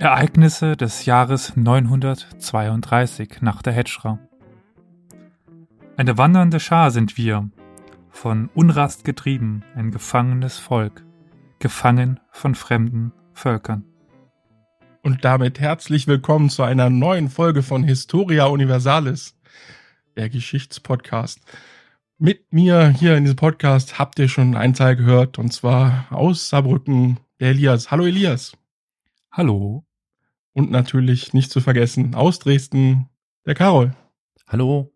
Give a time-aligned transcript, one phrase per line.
[0.00, 4.20] Ereignisse des Jahres 932 nach der Hedschra.
[5.96, 7.50] Eine wandernde Schar sind wir,
[8.08, 11.04] von Unrast getrieben, ein gefangenes Volk,
[11.58, 13.82] gefangen von fremden Völkern.
[15.02, 19.36] Und damit herzlich willkommen zu einer neuen Folge von Historia Universalis,
[20.16, 21.40] der Geschichtspodcast.
[22.18, 26.50] Mit mir hier in diesem Podcast habt ihr schon einen Teil gehört, und zwar aus
[26.50, 27.90] Saarbrücken, der Elias.
[27.90, 28.52] Hallo Elias.
[29.32, 29.87] Hallo.
[30.58, 33.08] Und natürlich nicht zu vergessen, aus Dresden,
[33.46, 33.94] der Carol.
[34.48, 34.92] Hallo.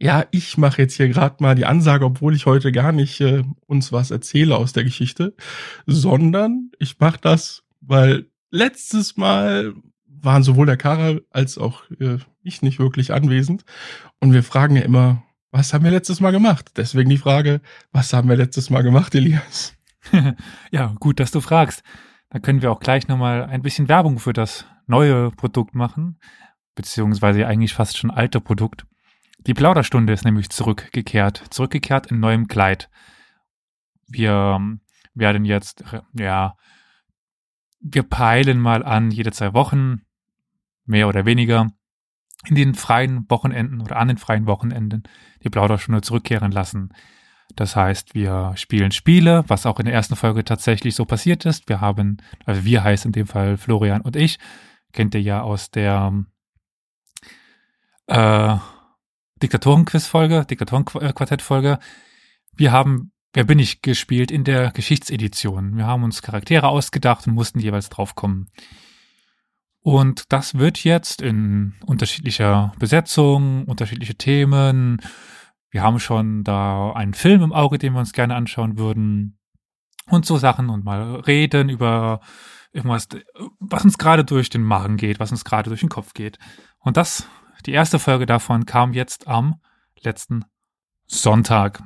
[0.00, 3.44] Ja, ich mache jetzt hier gerade mal die Ansage, obwohl ich heute gar nicht äh,
[3.66, 5.36] uns was erzähle aus der Geschichte,
[5.86, 9.72] sondern ich mache das, weil letztes Mal
[10.04, 13.64] waren sowohl der Karl als auch äh, ich nicht wirklich anwesend
[14.18, 16.72] und wir fragen ja immer, was haben wir letztes Mal gemacht?
[16.76, 17.60] Deswegen die Frage,
[17.92, 19.74] was haben wir letztes Mal gemacht, Elias?
[20.72, 21.84] ja, gut, dass du fragst.
[22.30, 26.18] Da können wir auch gleich nochmal ein bisschen Werbung für das neue Produkt machen,
[26.74, 28.86] beziehungsweise eigentlich fast schon alte Produkt.
[29.46, 32.90] Die Plauderstunde ist nämlich zurückgekehrt, zurückgekehrt in neuem Kleid.
[34.06, 34.80] Wir ähm,
[35.14, 36.54] werden jetzt, ja,
[37.80, 40.02] wir peilen mal an, jede zwei Wochen,
[40.84, 41.68] mehr oder weniger,
[42.46, 45.02] in den freien Wochenenden oder an den freien Wochenenden
[45.42, 46.92] die Plauderstunde zurückkehren lassen.
[47.56, 51.68] Das heißt, wir spielen Spiele, was auch in der ersten Folge tatsächlich so passiert ist.
[51.68, 54.38] Wir haben, also wir heißt in dem Fall Florian und ich,
[54.92, 56.24] kennt ihr ja aus der
[58.06, 58.56] äh,
[59.42, 61.78] Diktatoren-Quiz-Folge, Diktatoren-Quartett-Folge.
[62.54, 65.76] Wir haben Wer bin ich gespielt in der Geschichtsedition.
[65.76, 68.48] Wir haben uns Charaktere ausgedacht und mussten jeweils draufkommen.
[69.80, 75.00] Und das wird jetzt in unterschiedlicher Besetzung, unterschiedliche Themen,
[75.70, 79.38] wir haben schon da einen Film im Auge, den wir uns gerne anschauen würden.
[80.06, 82.20] Und so Sachen und mal reden über
[82.72, 83.08] irgendwas,
[83.58, 86.38] was uns gerade durch den Magen geht, was uns gerade durch den Kopf geht.
[86.78, 87.28] Und das,
[87.66, 89.60] die erste Folge davon kam jetzt am
[90.00, 90.44] letzten
[91.06, 91.82] Sonntag.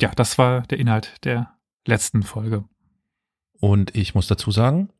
[0.00, 1.54] Ja, das war der Inhalt der
[1.86, 2.64] letzten Folge.
[3.52, 4.90] Und ich muss dazu sagen,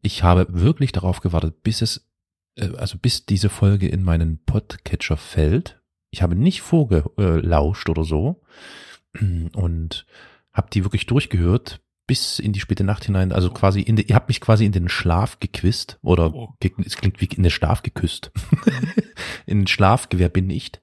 [0.00, 2.10] ich habe wirklich darauf gewartet, bis es,
[2.56, 5.81] äh, also bis diese Folge in meinen Podcatcher fällt,
[6.12, 8.40] ich habe nicht vorgelauscht oder so
[9.54, 10.06] und
[10.52, 13.32] habe die wirklich durchgehört bis in die späte Nacht hinein.
[13.32, 16.54] Also quasi in die, ihr habt mich quasi in den Schlaf gequist oder oh.
[16.84, 18.30] es klingt wie in den Schlaf geküsst.
[19.46, 20.82] in den Schlaf gewährbindigt.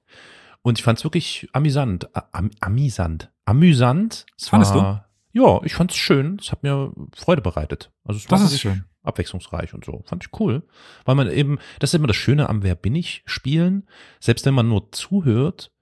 [0.62, 4.26] Und ich fand es wirklich amüsant, am, amüsant, amüsant.
[4.36, 5.40] Es Fandest war, du?
[5.40, 6.38] Ja, ich fand es schön.
[6.40, 7.92] Es hat mir Freude bereitet.
[8.04, 10.02] Also es das ist schön abwechslungsreich und so.
[10.06, 10.62] Fand ich cool.
[11.04, 13.86] Weil man eben, das ist immer das Schöne am Wer bin ich spielen.
[14.20, 15.72] Selbst wenn man nur zuhört,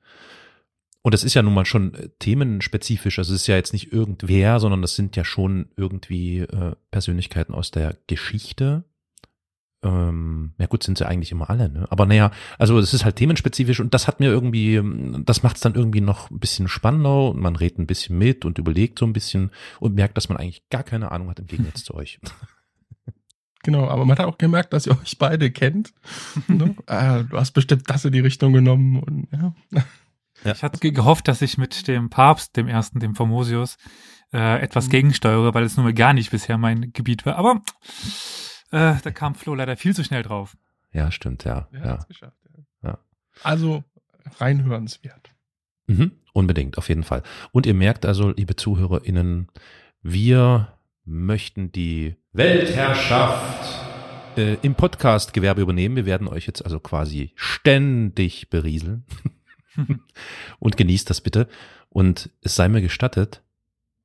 [1.02, 3.92] und das ist ja nun mal schon äh, themenspezifisch, also es ist ja jetzt nicht
[3.92, 8.84] irgendwer, sondern das sind ja schon irgendwie äh, Persönlichkeiten aus der Geschichte.
[9.82, 11.86] Ähm, ja gut, sind sie eigentlich immer alle, ne?
[11.90, 14.82] Aber naja, also es ist halt themenspezifisch und das hat mir irgendwie,
[15.24, 18.44] das macht es dann irgendwie noch ein bisschen spannender und man redet ein bisschen mit
[18.44, 21.46] und überlegt so ein bisschen und merkt, dass man eigentlich gar keine Ahnung hat im
[21.46, 22.18] Gegensatz zu euch.
[23.64, 25.92] Genau, aber man hat auch gemerkt, dass ihr euch beide kennt.
[26.46, 26.76] ne?
[26.86, 29.54] ah, du hast bestimmt das in die Richtung genommen und ja.
[30.44, 30.52] Ja.
[30.52, 33.76] Ich hatte gehofft, dass ich mit dem Papst, dem ersten, dem Formosius,
[34.32, 34.90] äh, etwas mhm.
[34.90, 37.36] gegensteuere, weil es nun mal gar nicht bisher mein Gebiet war.
[37.36, 37.62] Aber
[38.70, 40.56] äh, da kam Flo leider viel zu schnell drauf.
[40.92, 41.68] Ja, stimmt, ja.
[41.72, 41.96] ja.
[42.08, 42.90] Geschafft, ja.
[42.90, 42.98] ja.
[43.42, 43.84] Also
[44.38, 45.30] reinhörenswert.
[45.86, 47.22] Mhm, unbedingt, auf jeden Fall.
[47.50, 49.48] Und ihr merkt also, liebe ZuhörerInnen,
[50.02, 50.77] wir
[51.08, 53.86] möchten die Weltherrschaft
[54.36, 55.96] äh, im Podcast-Gewerbe übernehmen.
[55.96, 59.04] Wir werden euch jetzt also quasi ständig berieseln.
[60.58, 61.48] und genießt das bitte.
[61.88, 63.42] Und es sei mir gestattet,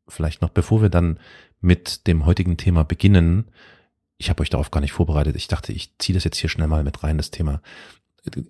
[0.07, 1.19] vielleicht noch bevor wir dann
[1.59, 3.51] mit dem heutigen Thema beginnen,
[4.17, 5.35] ich habe euch darauf gar nicht vorbereitet.
[5.35, 7.61] Ich dachte, ich ziehe das jetzt hier schnell mal mit rein, das Thema.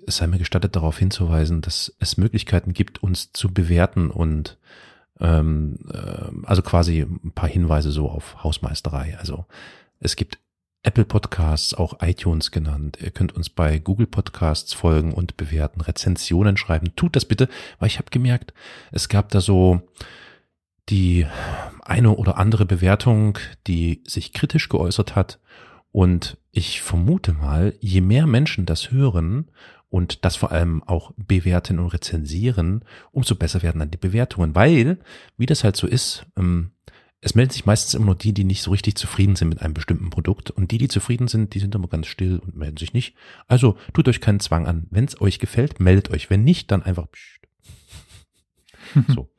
[0.06, 4.60] Es sei mir gestattet, darauf hinzuweisen, dass es Möglichkeiten gibt, uns zu bewerten und
[5.20, 9.18] ähm, äh, also quasi ein paar Hinweise so auf Hausmeisterei.
[9.20, 9.46] Also
[10.00, 10.40] es gibt
[10.84, 12.98] Apple Podcasts, auch iTunes genannt.
[13.02, 16.96] Ihr könnt uns bei Google Podcasts folgen und bewerten, Rezensionen schreiben.
[16.98, 17.48] Tut das bitte,
[17.80, 18.54] weil ich habe gemerkt,
[18.92, 19.82] es gab da so
[20.90, 21.26] die
[21.82, 25.40] eine oder andere Bewertung, die sich kritisch geäußert hat.
[25.94, 29.52] Und ich vermute mal, je mehr Menschen das hören
[29.94, 34.56] und das vor allem auch bewerten und rezensieren, umso besser werden dann die Bewertungen.
[34.56, 34.98] Weil,
[35.38, 36.72] wie das halt so ist, ähm,
[37.22, 39.76] es melden sich meistens immer nur die, die nicht so richtig zufrieden sind mit einem
[39.76, 40.50] bestimmten Produkt.
[40.50, 43.16] Und die, die zufrieden sind, die sind immer ganz still und melden sich nicht.
[43.48, 44.88] Also tut euch keinen Zwang an.
[44.90, 46.32] Wenn es euch gefällt, meldet euch.
[46.32, 47.06] Wenn nicht, dann einfach
[49.10, 49.30] so.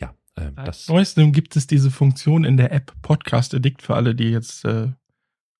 [0.00, 0.16] Ja.
[0.36, 4.30] Ähm, das, Neuestem gibt es diese Funktion in der App Podcast Addict für alle, die
[4.30, 4.88] jetzt äh,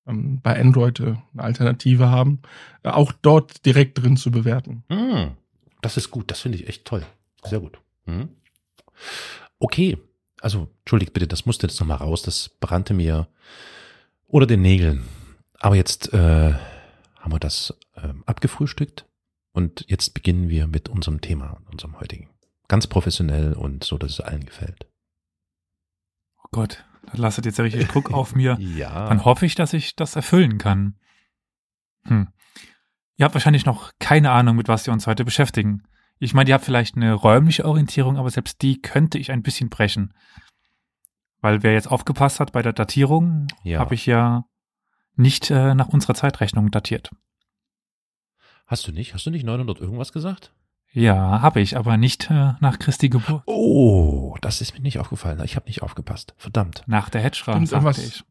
[0.07, 2.41] ähm, bei Android äh, eine Alternative haben,
[2.83, 4.83] äh, auch dort direkt drin zu bewerten.
[4.89, 5.31] Hm,
[5.81, 7.05] das ist gut, das finde ich echt toll.
[7.43, 7.79] Sehr gut.
[8.05, 8.29] Hm.
[9.59, 9.97] Okay,
[10.41, 13.27] also entschuldigt bitte, das musste jetzt nochmal raus, das brannte mir
[14.27, 15.05] oder den Nägeln.
[15.59, 16.53] Aber jetzt äh,
[17.19, 19.05] haben wir das ähm, abgefrühstückt
[19.53, 22.29] und jetzt beginnen wir mit unserem Thema, unserem heutigen.
[22.67, 24.87] Ganz professionell und so, dass es allen gefällt.
[26.43, 28.57] Oh Gott, da lastet jetzt ja richtig Druck auf mir.
[28.59, 29.07] Ja.
[29.07, 30.95] Dann hoffe ich, dass ich das erfüllen kann.
[32.05, 32.29] Hm.
[33.15, 35.83] Ihr habt wahrscheinlich noch keine Ahnung, mit was wir uns heute beschäftigen.
[36.19, 39.69] Ich meine, ihr habt vielleicht eine räumliche Orientierung, aber selbst die könnte ich ein bisschen
[39.69, 40.13] brechen.
[41.41, 43.79] Weil wer jetzt aufgepasst hat bei der Datierung, Ja.
[43.79, 44.45] habe ich ja
[45.15, 47.11] nicht äh, nach unserer Zeitrechnung datiert.
[48.65, 49.13] Hast du nicht?
[49.13, 50.53] Hast du nicht 900 irgendwas gesagt?
[50.95, 53.41] Ja, habe ich, aber nicht äh, nach Christi Geburt.
[53.47, 55.41] Oh, das ist mir nicht aufgefallen.
[55.43, 56.35] Ich habe nicht aufgepasst.
[56.37, 56.83] Verdammt.
[56.85, 58.23] Nach der Hedgeschra, Stimmt, sagte ich.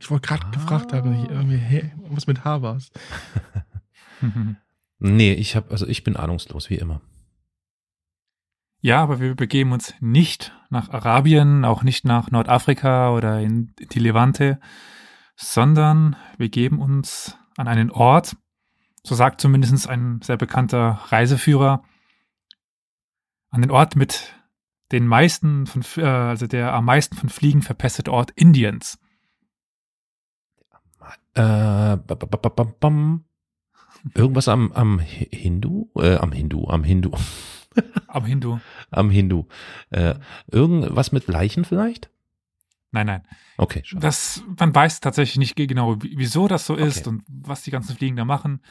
[0.00, 0.50] Ich wollte gerade Ah.
[0.50, 2.78] gefragt haben, hä, was mit H war
[4.98, 7.00] Nee, ich habe also ich bin ahnungslos wie immer.
[8.82, 13.98] Ja, aber wir begeben uns nicht nach Arabien, auch nicht nach Nordafrika oder in die
[13.98, 14.58] Levante,
[15.36, 18.36] sondern wir geben uns an einen Ort,
[19.04, 21.82] so sagt zumindest ein sehr bekannter Reiseführer,
[23.50, 24.34] an den Ort mit
[24.92, 28.98] den meisten von, äh, also der am meisten von Fliegen verpestete Ort Indiens.
[31.34, 31.96] Äh.
[34.14, 37.10] Irgendwas am am Hi- Hindu, äh, am Hindu, am Hindu,
[38.08, 38.58] Am Hindu.
[38.90, 39.44] am Hindu.
[39.90, 40.14] Äh,
[40.50, 42.10] irgendwas mit Leichen vielleicht?
[42.92, 43.22] Nein, nein.
[43.58, 44.00] Okay, schade.
[44.00, 47.10] Das, man weiß tatsächlich nicht genau, wie- wieso das so ist Okay.
[47.10, 48.62] und was die ganzen Fliegen da machen.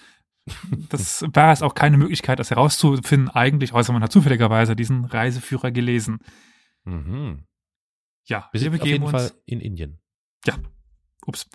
[0.89, 5.71] Das war es auch keine Möglichkeit, das herauszufinden, eigentlich, außer man hat zufälligerweise diesen Reiseführer
[5.71, 6.19] gelesen.
[6.83, 7.45] Mhm.
[8.25, 9.11] Ja, Wir wir sind auf begeben jeden uns.
[9.11, 9.99] Fall in Indien.
[10.45, 10.55] Ja,
[11.25, 11.47] ups.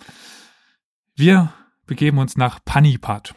[1.15, 1.53] Wir
[1.85, 3.35] begeben uns nach Panipat.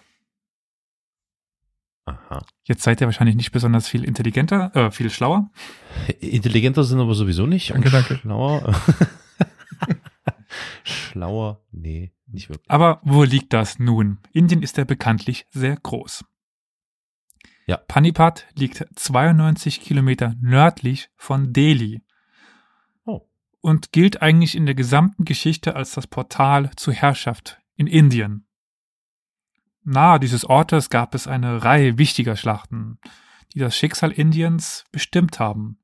[2.06, 2.44] Aha.
[2.64, 5.50] Jetzt seid ihr wahrscheinlich nicht besonders viel intelligenter, äh, viel schlauer.
[6.20, 7.70] Intelligenter sind aber sowieso nicht.
[7.70, 8.16] Danke, danke.
[8.16, 8.74] Schlauer.
[10.88, 12.70] Schlauer, nee, nicht wirklich.
[12.70, 14.18] Aber wo liegt das nun?
[14.32, 16.24] Indien ist ja bekanntlich sehr groß.
[17.66, 17.76] Ja.
[17.76, 22.02] Panipat liegt 92 Kilometer nördlich von Delhi.
[23.04, 23.28] Oh.
[23.60, 28.46] Und gilt eigentlich in der gesamten Geschichte als das Portal zur Herrschaft in Indien.
[29.84, 32.98] Nahe dieses Ortes gab es eine Reihe wichtiger Schlachten,
[33.52, 35.78] die das Schicksal Indiens bestimmt haben.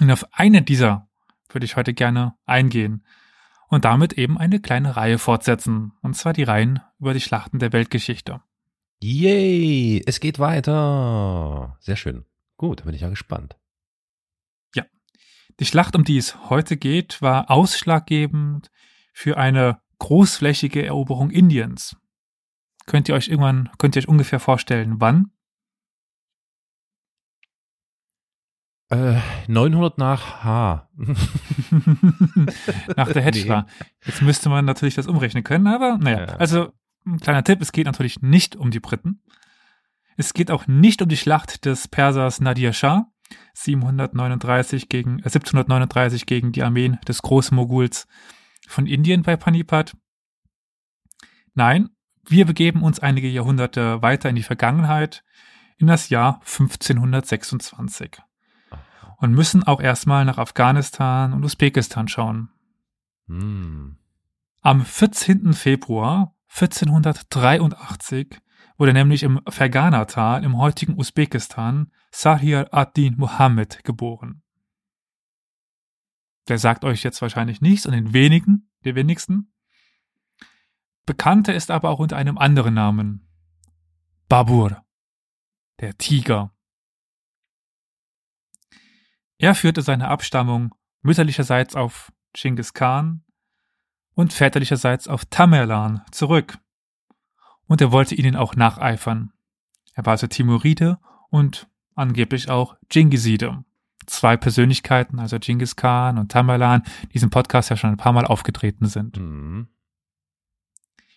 [0.00, 1.08] Und auf eine dieser
[1.48, 3.04] würde ich heute gerne eingehen
[3.70, 7.72] und damit eben eine kleine Reihe fortsetzen, und zwar die Reihen über die Schlachten der
[7.72, 8.42] Weltgeschichte.
[9.02, 11.78] Yay, es geht weiter.
[11.80, 12.26] Sehr schön.
[12.58, 13.56] Gut, bin ich ja gespannt.
[15.60, 18.70] Die Schlacht, um die es heute geht, war ausschlaggebend
[19.12, 21.96] für eine großflächige Eroberung Indiens.
[22.86, 25.32] Könnt ihr euch irgendwann, könnt ihr euch ungefähr vorstellen, wann?
[28.90, 30.88] Äh, 900 nach H.
[32.96, 33.66] Nach der Hedgeschla.
[34.04, 36.26] Jetzt müsste man natürlich das umrechnen können, aber naja.
[36.26, 36.36] Ja.
[36.36, 36.72] Also,
[37.06, 39.22] ein kleiner Tipp, es geht natürlich nicht um die Briten.
[40.16, 43.06] Es geht auch nicht um die Schlacht des Persers Nadir Shah,
[43.54, 48.08] 739 gegen, äh, 1739 gegen die Armeen des Großmoguls
[48.66, 49.96] von Indien bei Panipat.
[51.54, 51.90] Nein,
[52.28, 55.22] wir begeben uns einige Jahrhunderte weiter in die Vergangenheit,
[55.78, 58.20] in das Jahr 1526
[59.20, 62.48] und müssen auch erstmal nach Afghanistan und Usbekistan schauen.
[63.26, 63.96] Hm.
[64.62, 65.52] Am 14.
[65.52, 68.40] Februar 1483
[68.76, 74.42] wurde nämlich im Fergana-Tal im heutigen Usbekistan Sahir ad-Din Muhammad geboren.
[76.48, 79.52] Der sagt euch jetzt wahrscheinlich nichts und den wenigen, den wenigsten.
[81.06, 83.28] Bekannter ist aber auch unter einem anderen Namen.
[84.28, 84.82] Babur,
[85.80, 86.52] der Tiger.
[89.40, 93.22] Er führte seine Abstammung mütterlicherseits auf Genghis Khan
[94.12, 96.58] und väterlicherseits auf Tamerlan zurück.
[97.66, 99.32] Und er wollte ihnen auch nacheifern.
[99.94, 100.98] Er war also Timuride
[101.30, 103.64] und angeblich auch Dschingiside.
[104.04, 108.26] Zwei Persönlichkeiten, also Genghis Khan und Tamerlan, die diesem Podcast ja schon ein paar Mal
[108.26, 109.16] aufgetreten sind.
[109.16, 109.68] Hm.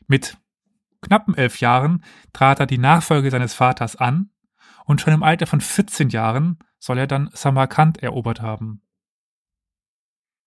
[0.07, 0.37] Mit
[1.01, 2.01] knappen elf Jahren
[2.31, 4.29] trat er die Nachfolge seines Vaters an
[4.85, 8.81] und schon im Alter von 14 Jahren soll er dann Samarkand erobert haben.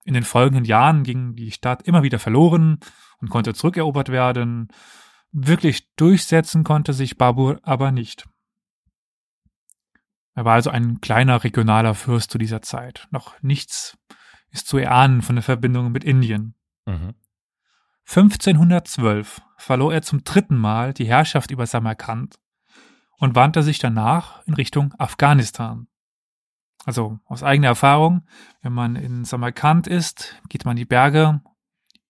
[0.04, 2.78] In den folgenden Jahren ging die Stadt immer wieder verloren
[3.18, 4.68] und konnte zurückerobert werden.
[5.32, 8.28] Wirklich durchsetzen konnte sich Babur aber nicht.
[10.34, 13.08] Er war also ein kleiner regionaler Fürst zu dieser Zeit.
[13.10, 13.98] Noch nichts
[14.50, 16.54] ist zu erahnen von der Verbindung mit Indien.
[16.84, 17.14] Mhm.
[18.06, 22.36] 1512 verlor er zum dritten Mal die Herrschaft über Samarkand
[23.18, 25.88] und wandte sich danach in Richtung Afghanistan.
[26.84, 28.26] Also aus eigener Erfahrung,
[28.62, 31.40] wenn man in Samarkand ist, geht man die Berge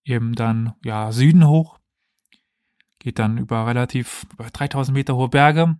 [0.04, 1.78] eben dann ja Süden hoch,
[2.98, 5.78] geht dann über relativ über 3000 Meter hohe Berge,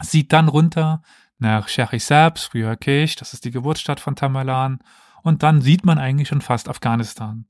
[0.00, 1.02] sieht dann runter
[1.38, 4.78] nach Shahrisabs, früher Kesh, das ist die Geburtsstadt von Tamerlan,
[5.22, 7.46] und dann sieht man eigentlich schon fast Afghanistan.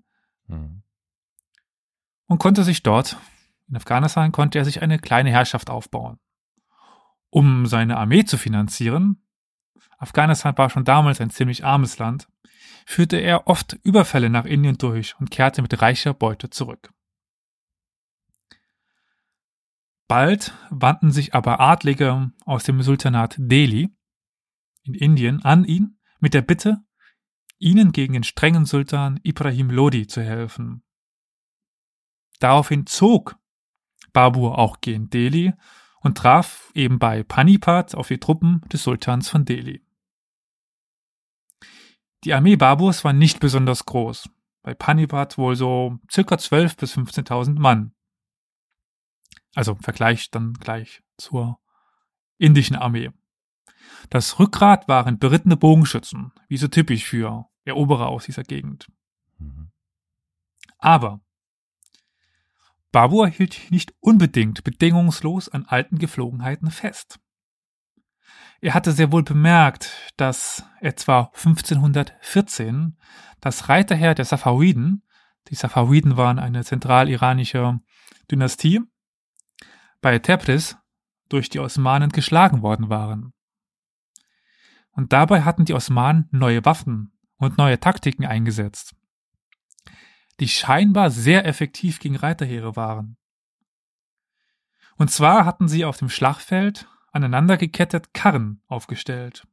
[0.46, 0.82] Mhm.
[2.26, 3.18] Und konnte sich dort,
[3.68, 6.18] in Afghanistan, konnte er sich eine kleine Herrschaft aufbauen.
[7.34, 9.20] Um seine Armee zu finanzieren,
[9.98, 12.28] Afghanistan war schon damals ein ziemlich armes Land,
[12.86, 16.92] führte er oft Überfälle nach Indien durch und kehrte mit reicher Beute zurück.
[20.06, 23.92] Bald wandten sich aber Adlige aus dem Sultanat Delhi
[24.84, 26.84] in Indien an ihn mit der Bitte,
[27.58, 30.84] ihnen gegen den strengen Sultan Ibrahim Lodi zu helfen.
[32.38, 33.36] Daraufhin zog
[34.12, 35.52] Babur auch gegen Delhi
[36.04, 39.82] und traf eben bei Panipat auf die Truppen des Sultans von Delhi.
[42.22, 44.28] Die Armee Baburs war nicht besonders groß,
[44.62, 47.92] bei Panipat wohl so circa 12.000 bis 15.000 Mann.
[49.54, 51.58] Also im Vergleich dann gleich zur
[52.38, 53.10] indischen Armee.
[54.10, 58.90] Das Rückgrat waren berittene Bogenschützen, wie so typisch für Eroberer aus dieser Gegend.
[59.38, 59.70] Mhm.
[60.78, 61.20] Aber
[62.94, 67.18] Babur hielt nicht unbedingt bedingungslos an alten Geflogenheiten fest.
[68.60, 72.96] Er hatte sehr wohl bemerkt, dass etwa 1514
[73.40, 75.02] das Reiterheer der Safawiden,
[75.48, 77.80] die Safawiden waren eine zentraliranische
[78.30, 78.80] Dynastie,
[80.00, 80.76] bei Tebris
[81.28, 83.32] durch die Osmanen geschlagen worden waren.
[84.92, 88.94] Und dabei hatten die Osmanen neue Waffen und neue Taktiken eingesetzt,
[90.40, 93.16] die scheinbar sehr effektiv gegen Reiterheere waren.
[94.96, 99.46] Und zwar hatten sie auf dem Schlachtfeld aneinander gekettet Karren aufgestellt.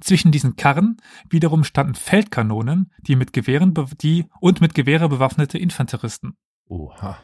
[0.00, 0.96] Zwischen diesen Karren
[1.28, 6.36] wiederum standen Feldkanonen, die mit Gewehren die und mit Gewehre bewaffnete Infanteristen.
[6.66, 7.18] Oha.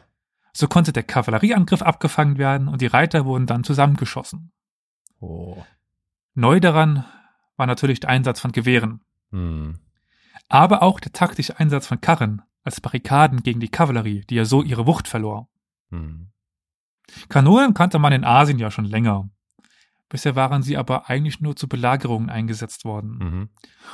[0.53, 4.51] So konnte der Kavallerieangriff abgefangen werden und die Reiter wurden dann zusammengeschossen.
[5.19, 5.63] Oh.
[6.33, 7.05] Neu daran
[7.57, 9.01] war natürlich der Einsatz von Gewehren.
[9.31, 9.79] Hm.
[10.47, 14.63] Aber auch der taktische Einsatz von Karren als Barrikaden gegen die Kavallerie, die ja so
[14.63, 15.49] ihre Wucht verlor.
[15.89, 16.31] Hm.
[17.29, 19.29] Kanonen kannte man in Asien ja schon länger.
[20.09, 23.17] Bisher waren sie aber eigentlich nur zu Belagerungen eingesetzt worden.
[23.17, 23.49] Mhm.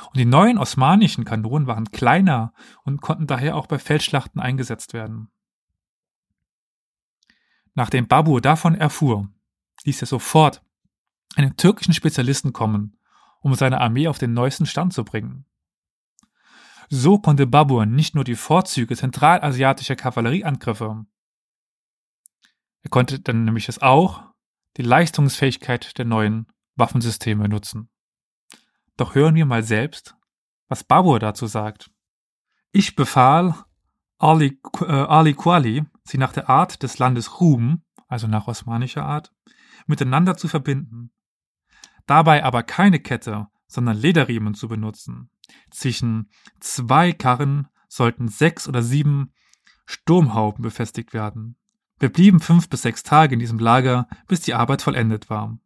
[0.08, 2.52] Und die neuen osmanischen Kanonen waren kleiner
[2.84, 5.30] und konnten daher auch bei Feldschlachten eingesetzt werden.
[7.74, 9.28] Nachdem Babur davon erfuhr,
[9.84, 10.62] ließ er sofort
[11.34, 12.98] einen türkischen Spezialisten kommen,
[13.40, 15.46] um seine Armee auf den neuesten Stand zu bringen.
[16.94, 21.06] So konnte Babur nicht nur die Vorzüge zentralasiatischer Kavallerieangriffe,
[22.82, 24.24] er konnte dann nämlich es auch,
[24.76, 27.88] die Leistungsfähigkeit der neuen Waffensysteme nutzen.
[28.98, 30.16] Doch hören wir mal selbst,
[30.68, 31.90] was Babur dazu sagt.
[32.72, 33.54] Ich befahl
[34.18, 39.32] Ali, äh, Ali Kuali, sie nach der Art des Landes Rum, also nach osmanischer Art,
[39.86, 41.10] miteinander zu verbinden.
[42.04, 45.30] Dabei aber keine Kette, sondern Lederriemen zu benutzen.
[45.70, 49.32] Zwischen zwei Karren sollten sechs oder sieben
[49.86, 51.56] Sturmhauben befestigt werden.
[51.98, 55.58] Wir blieben fünf bis sechs Tage in diesem Lager, bis die Arbeit vollendet war.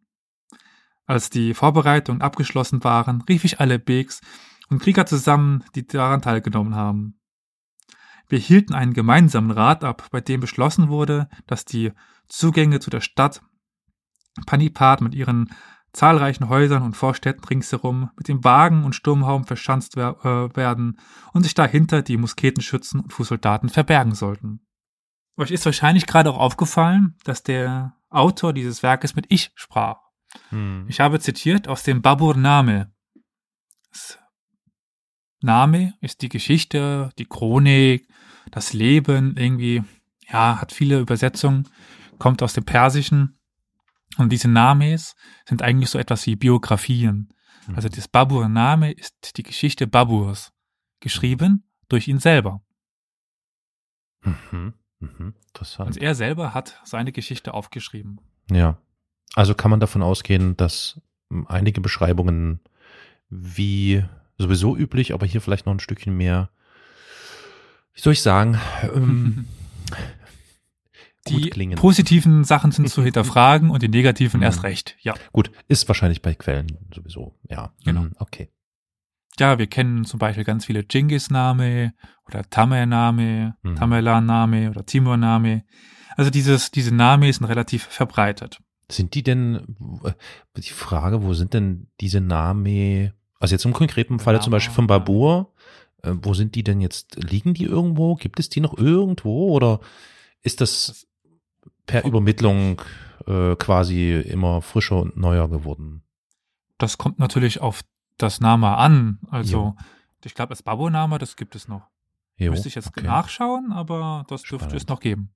[1.07, 4.21] Als die Vorbereitungen abgeschlossen waren, rief ich alle Begs
[4.69, 7.19] und Krieger zusammen, die daran teilgenommen haben.
[8.29, 11.93] Wir hielten einen gemeinsamen Rat ab, bei dem beschlossen wurde, dass die
[12.29, 13.41] Zugänge zu der Stadt
[14.45, 15.51] Panipat mit ihren
[15.97, 20.99] zahlreichen Häusern und Vorstädten ringsherum mit dem Wagen und Sturmhauben verschanzt wer äh, werden
[21.33, 24.61] und sich dahinter die Musketenschützen und Fußsoldaten verbergen sollten.
[25.39, 30.01] Euch ist wahrscheinlich gerade auch aufgefallen, dass der Autor dieses Werkes mit Ich sprach.
[30.51, 30.87] Hm.
[30.89, 32.93] Ich habe zitiert aus dem Babur Name.
[33.91, 34.19] Das
[35.41, 38.07] Name ist die Geschichte, die Chronik,
[38.51, 39.83] das Leben, irgendwie,
[40.29, 41.69] ja, hat viele Übersetzungen,
[42.19, 43.39] kommt aus dem Persischen.
[44.19, 45.15] Und diese Names
[45.47, 47.33] sind eigentlich so etwas wie Biografien.
[47.67, 47.75] Mhm.
[47.77, 50.53] Also das Babur Name ist die Geschichte Baburs,
[51.01, 52.63] geschrieben durch ihn selber.
[54.23, 54.75] Mhm.
[55.01, 55.35] Mhm.
[55.49, 55.89] Interessant.
[55.89, 58.21] Also er selber hat seine Geschichte aufgeschrieben.
[58.51, 58.79] Ja.
[59.35, 62.61] Also kann man davon ausgehen, dass ähm, einige Beschreibungen
[63.29, 64.05] wie
[64.39, 66.51] sowieso üblich, aber hier vielleicht noch ein Stückchen mehr,
[67.95, 69.47] wie soll ich sagen, ähm,
[71.27, 74.97] Die positiven Sachen sind zu hinterfragen und die negativen erst recht.
[75.01, 75.15] Ja.
[75.33, 77.35] Gut, ist wahrscheinlich bei Quellen sowieso.
[77.49, 78.03] Ja, Genau.
[78.03, 78.49] Mhm, Okay.
[79.39, 81.93] Ja, wir kennen zum Beispiel ganz viele Genghis-Name
[82.27, 83.77] oder Tamer-Name, Mhm.
[83.77, 85.63] Tamerlan-Name oder Timur-Name.
[86.17, 88.61] Also dieses, diese Name sind relativ verbreitet.
[88.91, 90.13] Sind die denn, äh,
[90.57, 94.87] die Frage, wo sind denn diese Name, also jetzt im konkreten Falle zum Beispiel von
[94.87, 95.53] Babur,
[96.03, 98.15] äh, wo sind die denn jetzt, liegen die irgendwo?
[98.15, 99.81] Gibt es die noch irgendwo oder
[100.41, 101.07] ist das
[101.87, 102.83] per Übermittlung
[103.27, 106.03] äh, quasi immer frischer und neuer geworden?
[106.79, 107.83] Das kommt natürlich auf
[108.19, 109.19] das Name an.
[109.31, 109.77] Also, Jo.
[110.25, 111.89] ich glaube, das Babur-Name, das gibt es noch.
[112.37, 114.89] Jo, Müsste ich jetzt okay, nachschauen, aber das dürfte es Spannend.
[114.91, 115.31] noch geben.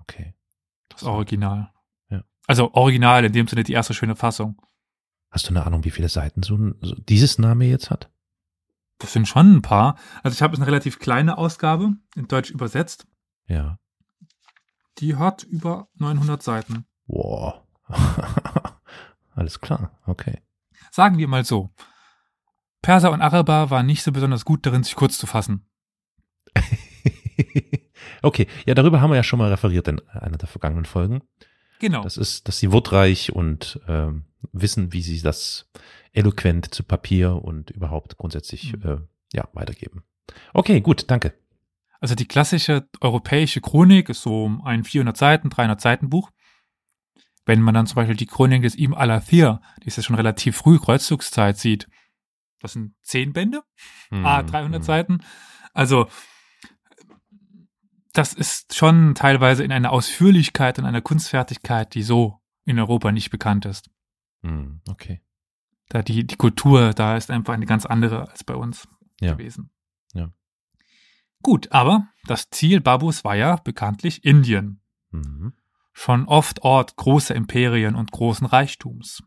[0.00, 0.34] Okay.
[0.88, 1.72] Das Original.
[2.10, 2.22] Ja.
[2.46, 4.60] Also Original in dem Sinne die erste schöne Fassung.
[5.30, 8.08] Hast du eine Ahnung, wie viele Seiten so, ein, so dieses Name jetzt hat?
[8.98, 9.96] Das sind schon ein paar.
[10.22, 13.08] Also ich habe jetzt eine relativ kleine Ausgabe in Deutsch übersetzt.
[13.48, 13.78] Ja.
[14.98, 16.86] Die hat über 900 Seiten.
[17.06, 17.62] Wow.
[19.34, 20.40] Alles klar, okay.
[20.90, 21.70] Sagen wir mal so.
[22.82, 25.66] Perser und Araber waren nicht so besonders gut darin, sich kurz zu fassen.
[28.22, 31.22] okay, ja, darüber haben wir ja schon mal referiert in einer der vergangenen Folgen.
[31.80, 32.02] Genau.
[32.02, 35.68] Das ist, dass sie wortreich und ähm, wissen, wie sie das
[36.12, 38.82] eloquent zu Papier und überhaupt grundsätzlich Mhm.
[38.84, 38.96] äh,
[39.32, 40.04] ja, weitergeben.
[40.52, 41.34] Okay, gut, danke.
[42.04, 46.30] Also die klassische europäische Chronik ist so ein 400 Seiten, 300 Seiten Buch.
[47.46, 50.54] Wenn man dann zum Beispiel die Chronik des Ibn al-Athir, die ist ja schon relativ
[50.54, 51.88] früh Kreuzzugszeit sieht,
[52.60, 53.62] das sind 10 Bände,
[54.10, 54.82] ah, Hm, 300 hm.
[54.82, 55.18] Seiten.
[55.72, 56.06] Also
[58.12, 63.30] das ist schon teilweise in einer Ausführlichkeit und einer Kunstfertigkeit, die so in Europa nicht
[63.30, 63.88] bekannt ist.
[64.42, 65.22] Hm, okay.
[65.88, 68.86] Da die, die Kultur da ist einfach eine ganz andere als bei uns
[69.22, 69.32] Ja.
[69.32, 69.70] gewesen.
[71.44, 74.80] Gut, aber das Ziel Babus war ja bekanntlich Indien.
[75.10, 75.52] Mhm.
[75.92, 79.22] Schon oft Ort großer Imperien und großen Reichtums.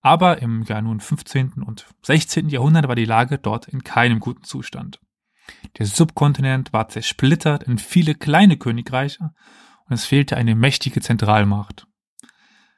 [0.00, 1.62] Aber im ja nun 15.
[1.62, 2.48] und 16.
[2.48, 5.00] Jahrhundert war die Lage dort in keinem guten Zustand.
[5.78, 9.34] Der Subkontinent war zersplittert in viele kleine Königreiche
[9.84, 11.86] und es fehlte eine mächtige Zentralmacht.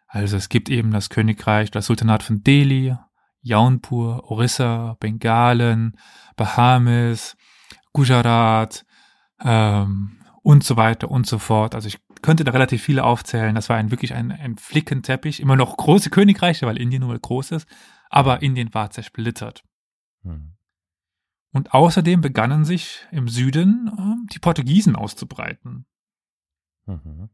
[0.09, 2.97] Also es gibt eben das Königreich, das Sultanat von Delhi,
[3.43, 5.97] Jaunpur, Orissa, Bengalen,
[6.35, 7.37] Bahamas,
[7.93, 8.85] Gujarat
[9.41, 11.75] ähm, und so weiter und so fort.
[11.75, 13.55] Also ich könnte da relativ viele aufzählen.
[13.55, 15.41] Das war ein, wirklich ein, ein Flickenteppich.
[15.41, 17.69] Immer noch große Königreiche, weil Indien nun mal groß ist.
[18.11, 19.65] Aber Indien war zersplittert.
[20.23, 20.55] Hm.
[21.53, 25.87] Und außerdem begannen sich im Süden ähm, die Portugiesen auszubreiten.
[26.87, 27.29] Mhm.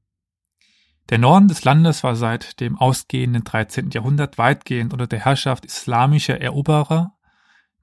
[1.09, 3.91] Der Norden des Landes war seit dem ausgehenden 13.
[3.91, 7.17] Jahrhundert weitgehend unter der Herrschaft islamischer Eroberer,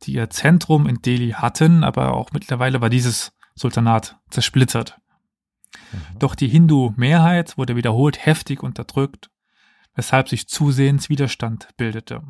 [0.05, 4.99] die ihr Zentrum in Delhi hatten, aber auch mittlerweile war dieses Sultanat zersplittert.
[5.91, 6.19] Mhm.
[6.19, 9.29] Doch die Hindu-Mehrheit wurde wiederholt heftig unterdrückt,
[9.93, 12.23] weshalb sich zusehends Widerstand bildete.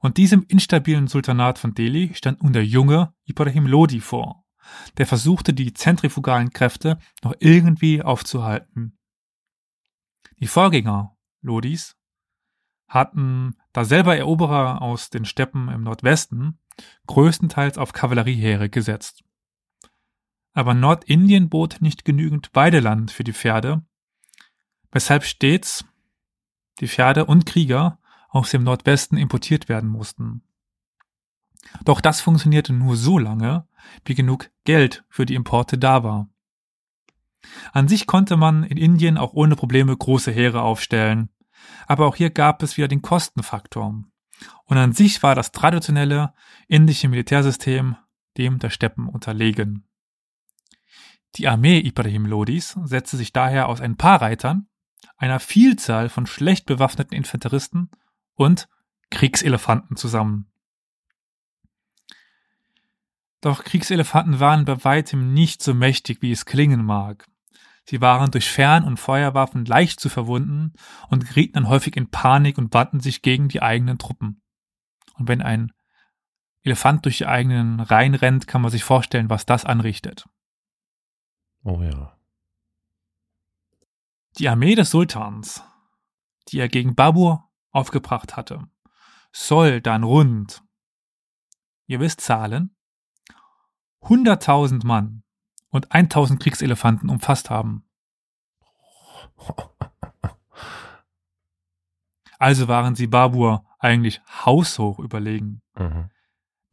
[0.00, 4.44] Und diesem instabilen Sultanat von Delhi stand nun der junge Ibrahim Lodi vor,
[4.98, 8.98] der versuchte, die zentrifugalen Kräfte noch irgendwie aufzuhalten.
[10.38, 11.96] Die Vorgänger Lodis
[12.88, 16.58] hatten, da selber Eroberer aus den Steppen im Nordwesten,
[17.08, 19.22] größtenteils auf Kavallerieheere gesetzt.
[20.54, 23.84] Aber Nordindien bot nicht genügend Weideland für die Pferde,
[24.92, 25.84] weshalb stets
[26.80, 27.98] die Pferde und Krieger
[28.30, 30.42] aus dem Nordwesten importiert werden mussten.
[31.84, 33.68] Doch das funktionierte nur so lange,
[34.06, 36.30] wie genug Geld für die Importe da war.
[37.74, 41.28] An sich konnte man in Indien auch ohne Probleme große Heere aufstellen,
[41.86, 44.02] aber auch hier gab es wieder den Kostenfaktor.
[44.64, 46.34] Und an sich war das traditionelle
[46.68, 47.96] indische Militärsystem
[48.36, 49.86] dem der Steppen unterlegen.
[51.36, 54.68] Die Armee Ibrahim Lodis setzte sich daher aus ein paar Reitern,
[55.16, 57.90] einer Vielzahl von schlecht bewaffneten Infanteristen
[58.34, 58.68] und
[59.10, 60.50] Kriegselefanten zusammen.
[63.40, 67.28] Doch Kriegselefanten waren bei weitem nicht so mächtig, wie es klingen mag.
[67.88, 70.72] Sie waren durch Fern- und Feuerwaffen leicht zu verwunden
[71.08, 74.42] und gerieten dann häufig in Panik und wandten sich gegen die eigenen Truppen.
[75.14, 75.72] Und wenn ein
[76.62, 80.28] Elefant durch die eigenen Reihen rennt, kann man sich vorstellen, was das anrichtet.
[81.62, 82.18] Oh ja.
[84.38, 85.62] Die Armee des Sultans,
[86.48, 88.68] die er gegen Babur aufgebracht hatte,
[89.30, 90.62] soll dann rund,
[91.86, 92.76] ihr wisst Zahlen,
[94.02, 95.22] 100.000 Mann
[95.76, 97.84] und 1.000 Kriegselefanten umfasst haben.
[102.38, 105.62] Also waren sie Babur eigentlich haushoch überlegen.
[105.78, 106.10] Mhm.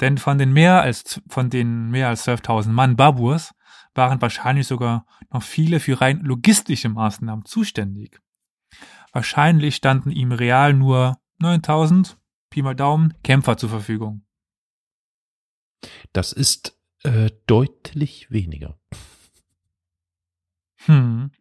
[0.01, 3.53] Denn von den mehr als, von den mehr als 12.000 Mann Baburs
[3.93, 8.19] waren wahrscheinlich sogar noch viele für rein logistische Maßnahmen zuständig.
[9.11, 12.17] Wahrscheinlich standen ihm real nur 9000,
[12.49, 14.25] Pi mal Daumen, Kämpfer zur Verfügung.
[16.11, 18.79] Das ist äh, deutlich weniger.
[20.85, 21.31] Hm.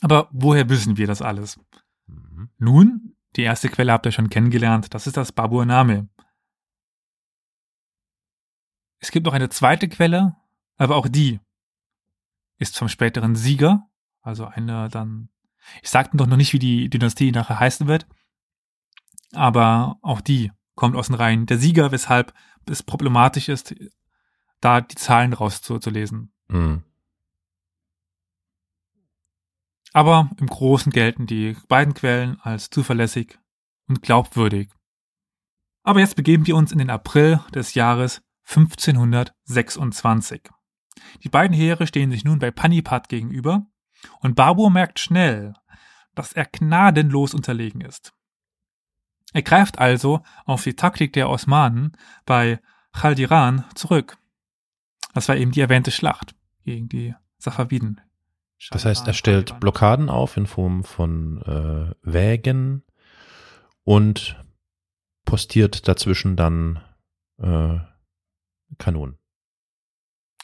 [0.00, 1.58] Aber woher wissen wir das alles?
[2.06, 2.50] Mhm.
[2.58, 6.08] Nun, die erste Quelle habt ihr schon kennengelernt, das ist das Babur Name.
[8.98, 10.36] Es gibt noch eine zweite Quelle,
[10.76, 11.40] aber auch die
[12.58, 13.88] ist vom späteren Sieger,
[14.20, 15.28] also eine dann,
[15.82, 18.06] ich sagte doch noch nicht, wie die Dynastie nachher heißen wird,
[19.32, 22.32] aber auch die kommt aus den Reihen der Sieger, weshalb
[22.68, 23.74] es problematisch ist,
[24.60, 26.32] da die Zahlen rauszulesen.
[26.48, 26.82] Mhm.
[29.92, 33.38] Aber im Großen gelten die beiden Quellen als zuverlässig
[33.88, 34.68] und glaubwürdig.
[35.82, 40.42] Aber jetzt begeben wir uns in den April des Jahres 1526.
[41.22, 43.66] Die beiden Heere stehen sich nun bei Panipat gegenüber
[44.20, 45.54] und Babur merkt schnell,
[46.14, 48.12] dass er gnadenlos unterlegen ist.
[49.32, 52.60] Er greift also auf die Taktik der Osmanen bei
[52.92, 54.16] Chaldiran zurück.
[55.16, 58.02] Das war eben die erwähnte Schlacht gegen die Safaviden.
[58.70, 62.84] Das heißt, er stellt Blockaden auf in Form von äh, Wägen
[63.82, 64.44] und
[65.24, 66.82] postiert dazwischen dann
[67.38, 67.78] äh,
[68.76, 69.16] Kanonen.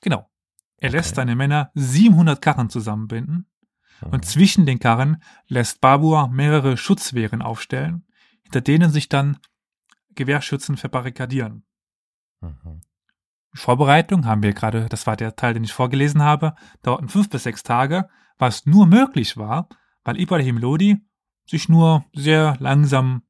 [0.01, 0.31] Genau.
[0.79, 0.97] Er Okay.
[0.97, 3.45] lässt seine Männer 700 Karren zusammenbinden
[4.01, 8.07] und zwischen den Karren lässt Babur mehrere Schutzwehren aufstellen,
[8.43, 9.39] hinter denen sich dann
[10.15, 11.67] Gewehrschützen verbarrikadieren.
[12.41, 12.81] Mhm.
[13.55, 17.29] Die Vorbereitung haben wir gerade, das war der Teil, den ich vorgelesen habe, dauerten fünf
[17.29, 19.69] bis sechs Tage, was nur möglich war,
[20.05, 20.99] weil Ibrahim Lodi
[21.47, 23.23] sich nur sehr langsam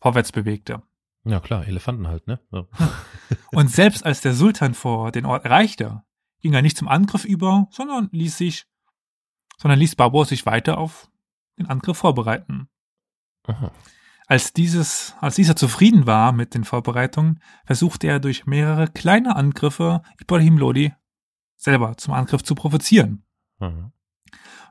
[0.00, 0.82] vorwärts bewegte.
[1.24, 2.38] Ja klar, Elefanten halt, ne?
[2.52, 2.66] Ja.
[3.52, 6.02] Und selbst als der Sultan vor den Ort erreichte,
[6.40, 8.66] ging er nicht zum Angriff über, sondern ließ sich,
[9.56, 11.10] sondern ließ Babur sich weiter auf
[11.58, 12.68] den Angriff vorbereiten.
[13.44, 13.72] Aha.
[14.26, 20.02] Als dieses, als dieser zufrieden war mit den Vorbereitungen, versuchte er durch mehrere kleine Angriffe
[20.20, 20.94] Ibrahim Lodi
[21.56, 23.26] selber zum Angriff zu provozieren.
[23.58, 23.92] Mhm.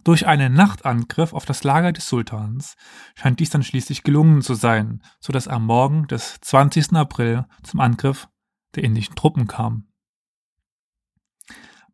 [0.03, 2.75] Durch einen Nachtangriff auf das Lager des Sultans
[3.15, 6.93] scheint dies dann schließlich gelungen zu sein, so dass am Morgen des 20.
[6.93, 8.27] April zum Angriff
[8.75, 9.87] der indischen Truppen kam.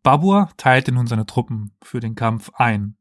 [0.01, 2.97] Babur teilte nun seine Truppen für den Kampf ein.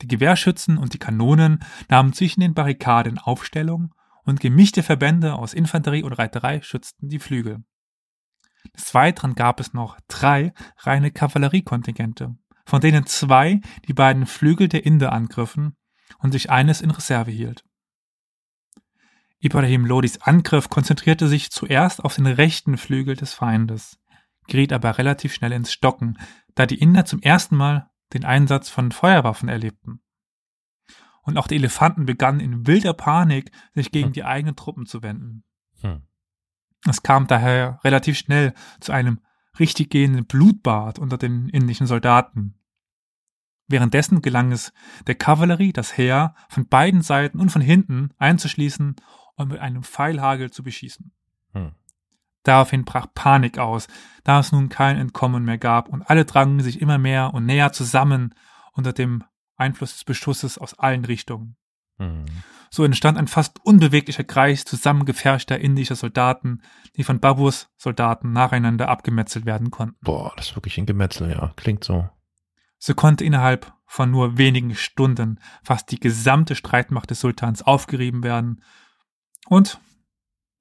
[0.00, 3.94] Die Gewehrschützen und die Kanonen nahmen zwischen den Barrikaden Aufstellung
[4.26, 7.64] und gemischte Verbände aus Infanterie und Reiterei schützten die Flügel.
[8.76, 12.36] Des Weiteren gab es noch drei reine Kavalleriekontingente,
[12.66, 15.76] von denen zwei die beiden Flügel der Inder angriffen
[16.18, 17.64] und sich eines in Reserve hielt.
[19.38, 23.98] Ibrahim Lodis Angriff konzentrierte sich zuerst auf den rechten Flügel des Feindes,
[24.48, 26.18] geriet aber relativ schnell ins Stocken,
[26.54, 30.00] da die Inder zum ersten Mal den Einsatz von Feuerwaffen erlebten.
[31.26, 34.12] Und auch die Elefanten begannen in wilder Panik, sich gegen Hm.
[34.12, 35.44] die eigenen Truppen zu wenden.
[35.80, 36.02] Hm.
[36.88, 39.20] Es kam daher relativ schnell zu einem
[39.58, 42.54] richtig gehenden Blutbad unter den indischen Soldaten.
[43.66, 44.72] Währenddessen gelang es
[45.08, 48.94] der Kavallerie, das Heer von beiden Seiten und von hinten einzuschließen
[49.34, 51.12] und mit einem Pfeilhagel zu beschießen.
[51.52, 51.72] Hm.
[52.44, 53.88] Daraufhin brach Panik aus,
[54.22, 57.72] da es nun kein Entkommen mehr gab und alle drangen sich immer mehr und näher
[57.72, 58.32] zusammen
[58.72, 59.24] unter dem
[59.56, 61.56] Einfluss des Beschusses aus allen Richtungen.
[61.98, 62.26] Mhm.
[62.70, 66.62] So entstand ein fast unbeweglicher Kreis zusammengepferchter indischer Soldaten,
[66.96, 69.96] die von Baburs Soldaten nacheinander abgemetzelt werden konnten.
[70.02, 71.52] Boah, das ist wirklich ein Gemetzel, ja.
[71.56, 72.08] Klingt so.
[72.78, 78.62] So konnte innerhalb von nur wenigen Stunden fast die gesamte Streitmacht des Sultans aufgerieben werden.
[79.46, 79.80] Und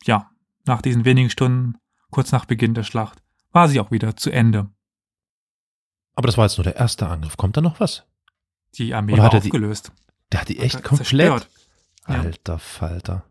[0.03, 0.29] ja,
[0.65, 1.77] nach diesen wenigen Stunden,
[2.11, 4.69] kurz nach Beginn der Schlacht, war sie auch wieder zu Ende.
[6.15, 7.35] Aber das war jetzt nur der erste Angriff.
[7.35, 8.05] Kommt da noch was?
[8.77, 9.91] Die Armee Oder war hat er die- aufgelöst.
[10.31, 11.07] Der hat die echt Hat komplett.
[11.07, 11.49] zerstört.
[12.07, 12.15] Ja.
[12.21, 13.25] Alter Falter.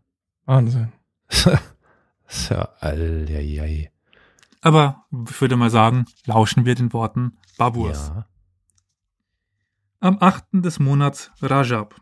[0.45, 0.91] Wahnsinn.
[2.49, 3.91] ja, alljai.
[4.61, 8.11] Aber ich würde mal sagen, lauschen wir den Worten Baburs.
[8.13, 8.27] Ja.
[9.99, 10.45] Am 8.
[10.53, 11.95] des Monats Rajab,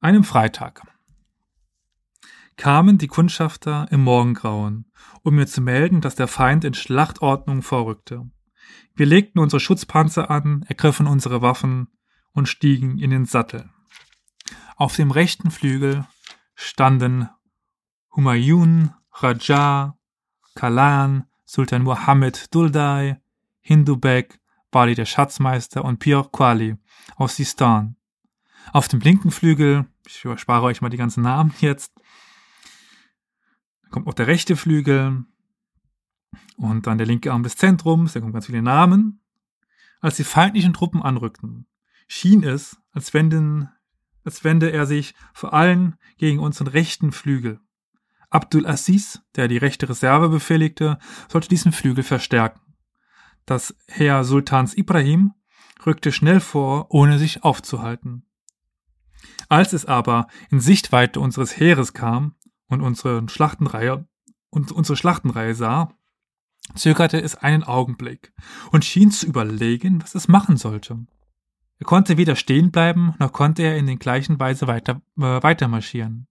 [0.00, 0.82] einem Freitag,
[2.56, 4.90] kamen die Kundschafter im Morgengrauen,
[5.22, 8.28] um mir zu melden, dass der Feind in Schlachtordnung vorrückte.
[8.94, 11.88] Wir legten unsere Schutzpanzer an, ergriffen unsere Waffen
[12.36, 13.70] und stiegen in den Sattel.
[14.76, 16.06] Auf dem rechten Flügel
[16.54, 17.28] standen
[18.14, 19.98] Humayun, Raja,
[20.54, 23.20] Kalan, Sultan Muhammad Duldai,
[23.60, 24.38] Hindubek,
[24.70, 26.76] Bali der Schatzmeister und Pir Quali
[27.16, 27.96] aus Sistan.
[28.72, 31.92] Auf dem linken Flügel, ich überspare euch mal die ganzen Namen jetzt,
[33.82, 35.24] da kommt noch der rechte Flügel
[36.56, 39.20] und dann der linke Arm des Zentrums, da kommen ganz viele Namen.
[40.00, 41.66] Als die feindlichen Truppen anrückten,
[42.06, 43.68] schien es, als wenden,
[44.24, 47.60] als wende er sich vor allem gegen unseren rechten Flügel.
[48.30, 52.60] Abdul Aziz, der die rechte Reserve befehligte, sollte diesen Flügel verstärken.
[53.44, 55.32] Das Heer Sultans Ibrahim
[55.84, 58.26] rückte schnell vor, ohne sich aufzuhalten.
[59.48, 62.34] Als es aber in Sichtweite unseres Heeres kam
[62.66, 64.08] und unsere Schlachtenreihe
[64.50, 65.92] und unsere Schlachtenreihe sah,
[66.74, 68.32] zögerte es einen Augenblick
[68.72, 71.06] und schien zu überlegen, was es machen sollte.
[71.78, 75.68] Er konnte weder stehen bleiben, noch konnte er in den gleichen Weise weiter, äh, weiter
[75.68, 76.26] marschieren,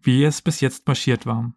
[0.00, 1.52] wie es bis jetzt marschiert war.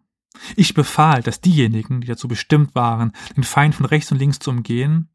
[0.56, 4.50] Ich befahl, dass diejenigen, die dazu bestimmt waren, den Feind von rechts und links zu
[4.50, 5.10] umgehen,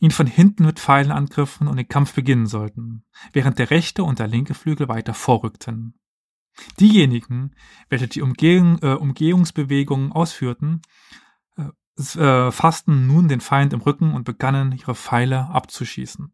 [0.00, 4.18] ihn von hinten mit Pfeilen angriffen und den Kampf beginnen sollten, während der rechte und
[4.18, 5.94] der linke Flügel weiter vorrückten.
[6.80, 7.54] Diejenigen,
[7.88, 10.82] welche die Umgehung, äh, Umgehungsbewegungen ausführten,
[11.56, 16.32] äh, äh, fassten nun den Feind im Rücken und begannen, ihre Pfeile abzuschießen.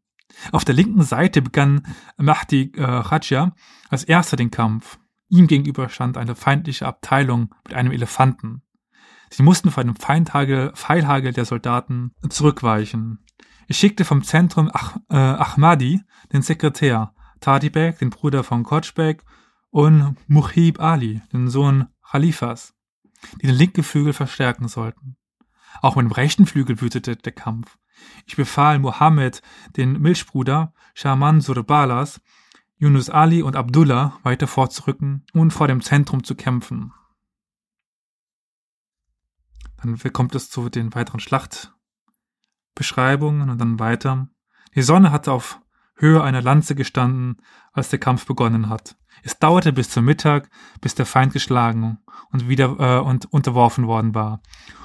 [0.53, 1.83] Auf der linken Seite begann
[2.17, 3.55] Mahdi äh, Raja
[3.89, 4.99] als erster den Kampf.
[5.29, 8.63] Ihm gegenüber stand eine feindliche Abteilung mit einem Elefanten.
[9.31, 13.25] Sie mussten vor einem Feindhagel, Pfeilhagel der Soldaten zurückweichen.
[13.67, 16.01] Ich schickte vom Zentrum Ach, äh, Ahmadi
[16.33, 19.23] den Sekretär, Tadibek, den Bruder von Kotschbek,
[19.71, 22.75] und Muhib Ali, den Sohn Khalifas,
[23.41, 25.17] die den linken Flügel verstärken sollten.
[25.83, 27.79] Auch mit dem rechten Flügel wütete der Kampf.
[28.27, 29.43] Ich befahl Mohammed,
[29.77, 32.21] den Milchbruder, Shaman Surbalas,
[32.77, 36.93] Yunus Ali und Abdullah weiter vorzurücken und vor dem Zentrum zu kämpfen.
[39.83, 44.29] Dann kommt es zu den weiteren Schlachtbeschreibungen und dann weiter.
[44.75, 45.61] Die Sonne hatte auf
[45.97, 47.41] Höhe einer Lanze gestanden,
[47.73, 48.99] als der Kampf begonnen hat.
[49.23, 51.99] Es dauerte bis zum Mittag, bis der Feind geschlagen
[52.31, 54.43] und wieder äh, und unterworfen worden war.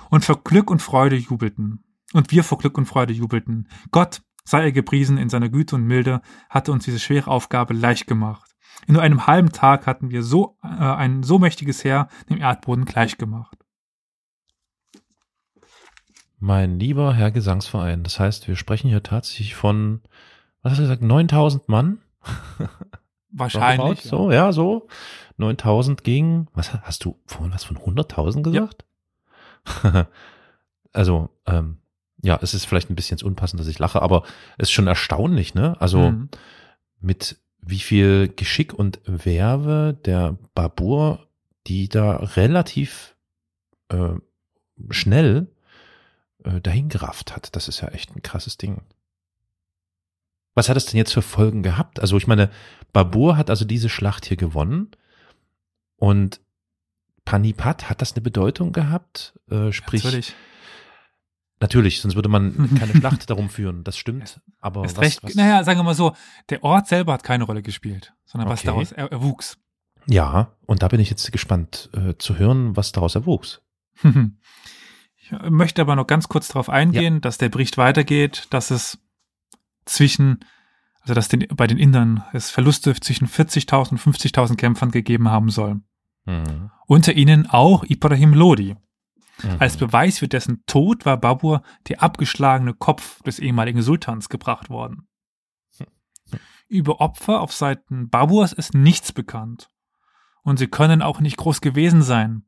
[0.10, 1.84] Und vor Glück und Freude jubelten.
[2.13, 3.67] Und wir vor Glück und Freude jubelten.
[3.91, 8.08] Gott sei er gepriesen in seiner Güte und Milde, hatte uns diese schwere Aufgabe leicht
[8.08, 8.52] gemacht.
[8.88, 12.86] In nur einem halben Tag hatten wir so äh, ein so mächtiges Heer dem Erdboden
[12.86, 13.58] gleichgemacht.
[16.39, 20.02] Mein lieber Herr Gesangsverein, das heißt, wir sprechen hier tatsächlich von,
[20.62, 21.99] was hast du gesagt, 9000 Mann?
[23.32, 24.02] Wahrscheinlich.
[24.02, 24.88] So, ja, so.
[25.38, 28.86] 9000 gegen, was hast du vorhin was von 100.000 gesagt?
[29.84, 30.08] Ja.
[30.93, 31.78] also, ähm,
[32.23, 34.23] ja, es ist vielleicht ein bisschen unpassend, dass ich lache, aber
[34.57, 35.79] es ist schon erstaunlich, ne?
[35.79, 36.29] Also mhm.
[37.01, 41.27] mit wie viel Geschick und Werbe der Babur,
[41.67, 43.15] die da relativ
[43.89, 44.15] äh,
[44.89, 45.47] schnell
[46.43, 47.55] äh, dahingerafft hat.
[47.55, 48.81] Das ist ja echt ein krasses Ding.
[50.55, 51.99] Was hat es denn jetzt für Folgen gehabt?
[51.99, 52.49] Also ich meine,
[52.93, 54.91] Babur hat also diese Schlacht hier gewonnen
[55.97, 56.39] und
[57.25, 59.39] Panipat, hat das eine Bedeutung gehabt?
[59.49, 60.36] Äh, sprich, Natürlich.
[61.63, 63.86] Natürlich, sonst würde man keine Schlacht darum führen.
[63.86, 64.41] Das stimmt.
[64.60, 66.13] Aber was, recht, was, Naja, sagen wir mal so,
[66.49, 68.54] der Ort selber hat keine Rolle gespielt, sondern okay.
[68.54, 69.58] was daraus er, erwuchs.
[70.06, 73.62] Ja, und da bin ich jetzt gespannt äh, zu hören, was daraus erwuchs.
[74.04, 77.19] ich möchte aber noch ganz kurz darauf eingehen, ja.
[77.21, 78.99] dass der Bericht weitergeht, dass es
[79.86, 80.43] zwischen,
[80.99, 85.49] also dass den, bei den Indern es Verluste zwischen 40.000 und 50.000 Kämpfern gegeben haben
[85.49, 85.80] soll.
[86.26, 86.71] Mhm.
[86.88, 88.76] Unter ihnen auch Ibrahim Lodi.
[89.41, 89.58] Mhm.
[89.60, 95.08] Als Beweis für dessen Tod war Babur der abgeschlagene Kopf des ehemaligen Sultans gebracht worden.
[96.67, 99.69] Über Opfer auf Seiten Baburs ist nichts bekannt.
[100.43, 102.46] Und sie können auch nicht groß gewesen sein,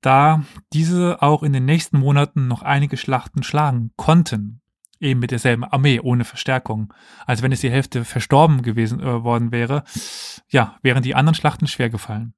[0.00, 4.62] da diese auch in den nächsten Monaten noch einige Schlachten schlagen konnten.
[5.04, 6.92] Eben mit derselben Armee, ohne Verstärkung.
[7.26, 9.84] Als wenn es die Hälfte verstorben gewesen äh, worden wäre,
[10.48, 12.32] ja, wären die anderen Schlachten schwer gefallen.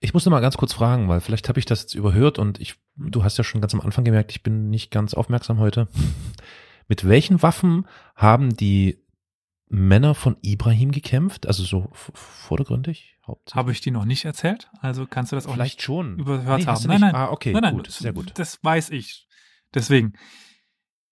[0.00, 2.74] Ich muss mal ganz kurz fragen, weil vielleicht habe ich das jetzt überhört und ich,
[2.96, 5.88] du hast ja schon ganz am Anfang gemerkt, ich bin nicht ganz aufmerksam heute.
[6.88, 8.98] Mit welchen Waffen haben die
[9.68, 11.46] Männer von Ibrahim gekämpft?
[11.46, 13.18] Also so vordergründig?
[13.52, 14.68] Habe ich die noch nicht erzählt?
[14.80, 16.18] Also kannst du das auch Vielleicht schon.
[16.18, 16.88] überhört nee, haben.
[16.88, 17.14] Nein, nein.
[17.14, 18.32] Ah, okay, nein, nein, gut, sehr gut.
[18.34, 19.28] Das weiß ich.
[19.72, 20.14] Deswegen.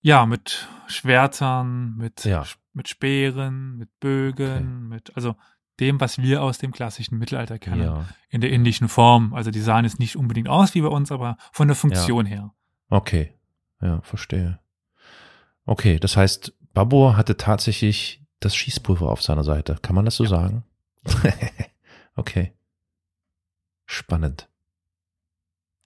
[0.00, 2.44] Ja, mit Schwertern, mit, ja.
[2.72, 4.64] mit Speeren, mit Bögen, okay.
[4.64, 5.34] mit, also
[5.80, 8.04] dem, was wir aus dem klassischen Mittelalter kennen, ja.
[8.30, 9.34] in der indischen Form.
[9.34, 12.32] Also die sahen es nicht unbedingt aus wie bei uns, aber von der Funktion ja.
[12.32, 12.54] her.
[12.88, 13.34] Okay,
[13.80, 14.58] ja, verstehe.
[15.64, 19.78] Okay, das heißt, Babur hatte tatsächlich das Schießpulver auf seiner Seite.
[19.82, 20.30] Kann man das so ja.
[20.30, 20.64] sagen?
[22.16, 22.52] okay.
[23.84, 24.47] Spannend.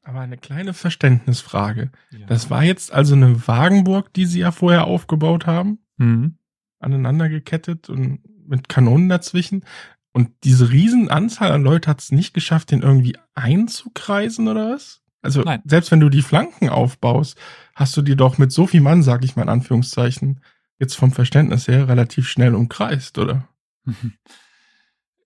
[0.02, 1.90] Aber eine kleine Verständnisfrage.
[2.10, 2.26] Ja.
[2.26, 6.36] Das war jetzt also eine Wagenburg, die sie ja vorher aufgebaut haben, mhm.
[6.80, 9.64] aneinander gekettet und mit Kanonen dazwischen.
[10.12, 15.02] Und diese Riesenanzahl an Leuten hat es nicht geschafft, den irgendwie einzukreisen oder was?
[15.22, 15.62] Also Nein.
[15.64, 17.38] selbst wenn du die Flanken aufbaust,
[17.76, 20.40] hast du dir doch mit so viel Mann, sag ich mal in Anführungszeichen,
[20.80, 23.48] jetzt vom Verständnis her relativ schnell umkreist, oder?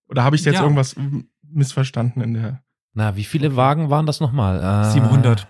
[0.08, 0.62] Oder habe ich jetzt Ja.
[0.62, 0.94] irgendwas
[1.42, 2.62] missverstanden in der?
[2.96, 4.86] Na, wie viele Wagen waren das nochmal?
[4.86, 5.46] Äh, 700.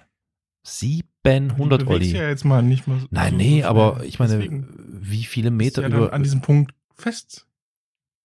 [0.64, 2.10] 700, du Olli.
[2.10, 3.64] ja jetzt mal nicht mal so, Nein, so nee, schnell.
[3.66, 7.46] aber ich meine, Deswegen wie viele ist Meter ja dann über, an diesem Punkt fest.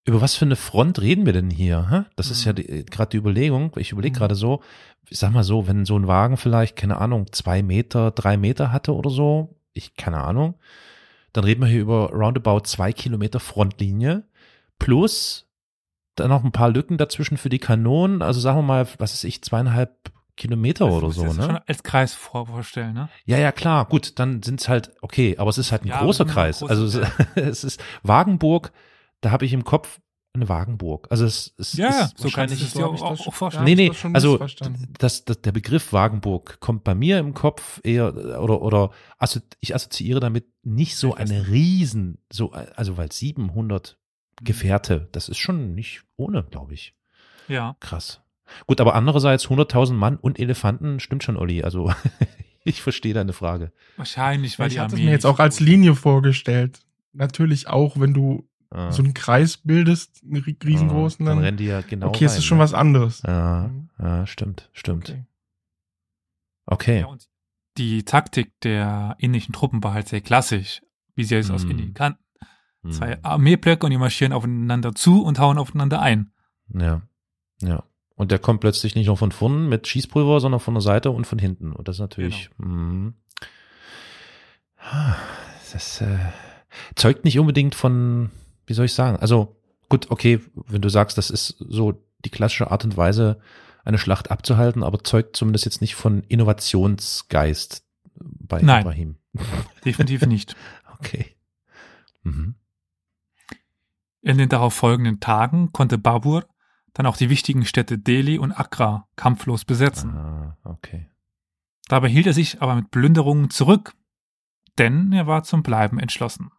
[0.08, 1.88] über was für eine Front reden wir denn hier?
[1.92, 2.02] Hä?
[2.16, 2.48] Das ist Mhm.
[2.48, 3.72] ja die- gerade die Überlegung.
[3.78, 4.18] Ich überlege Mhm.
[4.18, 4.62] gerade so,
[5.08, 8.72] ich sag mal so, wenn so ein Wagen vielleicht, keine Ahnung, zwei Meter, drei Meter
[8.72, 10.56] hatte oder so, ich, keine Ahnung,
[11.34, 14.24] dann reden wir hier über roundabout zwei Kilometer Frontlinie
[14.80, 15.48] plus
[16.16, 18.22] dann noch ein paar Lücken dazwischen für die Kanonen.
[18.22, 21.44] Also sagen wir mal, was ist ich, zweieinhalb Kilometer Das oder so, ne?
[21.44, 23.10] schon als Kreis vor- vorstellen, ne?
[23.26, 26.26] Ja, ja, klar, gut, dann sind's halt, okay, aber es ist halt ein Ja, großer
[26.26, 26.62] Kreis.
[26.62, 28.72] groß- Also es, es ist Wagenburg,
[29.22, 30.00] da habe ich im Kopf
[30.34, 31.08] eine Wagenburg.
[31.12, 32.62] Also es, es Ja, ist so du wahrscheinlich.
[32.62, 33.66] es dir auch, auch, vorstellen.
[33.66, 34.38] nee, ich nee, also
[34.98, 39.76] das, das, der Begriff Wagenburg kommt bei mir im Kopf eher oder oder also ich
[39.76, 43.98] assoziiere damit nicht so eine riesen so also weil 700
[44.44, 46.96] Gefährte, das ist schon nicht ohne, glaube ich.
[47.48, 47.76] Ja.
[47.80, 48.22] Krass.
[48.68, 51.64] Gut, aber andererseits 100.000 Mann und Elefanten stimmt schon, Olli.
[51.64, 51.92] Also
[52.64, 53.72] ich verstehe deine Frage.
[53.98, 56.80] Wahrscheinlich, weil ich die hatte es Armee mir jetzt auch als Linie vorgestellt.
[57.14, 58.90] Natürlich auch, wenn du Ah.
[58.90, 62.32] so einen Kreis bildest, einen rie- riesengroßen, dann dann, rennen die ja genau okay, es
[62.32, 62.64] rein, ist schon ne?
[62.64, 63.22] was anderes.
[63.28, 65.10] Ja, ja, stimmt, stimmt.
[65.10, 65.26] Okay.
[66.66, 67.00] Okay.
[67.02, 67.28] Ja, und
[67.78, 70.82] die Taktik der indischen Truppen war halt sehr klassisch,
[71.16, 71.72] wie sie es aus Mhm.
[71.72, 72.24] Indien kannten.
[72.84, 72.92] Hm.
[72.92, 76.32] Zwei Armeeblöcke und die marschieren aufeinander zu und hauen aufeinander ein.
[76.74, 77.02] Ja,
[77.62, 77.84] ja.
[78.16, 81.26] Und der kommt plötzlich nicht nur von vorne mit Schießpulver, sondern von der Seite und
[81.26, 81.74] von hinten.
[81.74, 82.50] Und das ist natürlich.
[82.58, 83.16] mhm.
[85.72, 86.18] Das äh,
[86.96, 88.30] zeugt nicht unbedingt von,
[88.66, 89.18] wie soll ich sagen?
[89.18, 89.56] Also
[89.90, 93.40] gut, okay, wenn du sagst, das ist so die klassische Art und Weise,
[93.84, 97.84] eine Schlacht abzuhalten, aber zeugt zumindest jetzt nicht von Innovationsgeist
[98.16, 98.82] bei Nein.
[98.82, 99.16] Ibrahim.
[99.86, 100.56] Definitiv nicht.
[101.04, 101.36] Okay.
[102.22, 102.54] Mhm.
[104.22, 106.46] In den darauf folgenden Tagen konnte Babur
[106.94, 110.12] dann auch die wichtigen Städte Delhi und Agra kampflos besetzen.
[110.12, 111.10] Ah, okay.
[111.88, 113.96] Dabei hielt er sich aber mit Plünderungen zurück,
[114.78, 116.52] denn er war zum Bleiben entschlossen.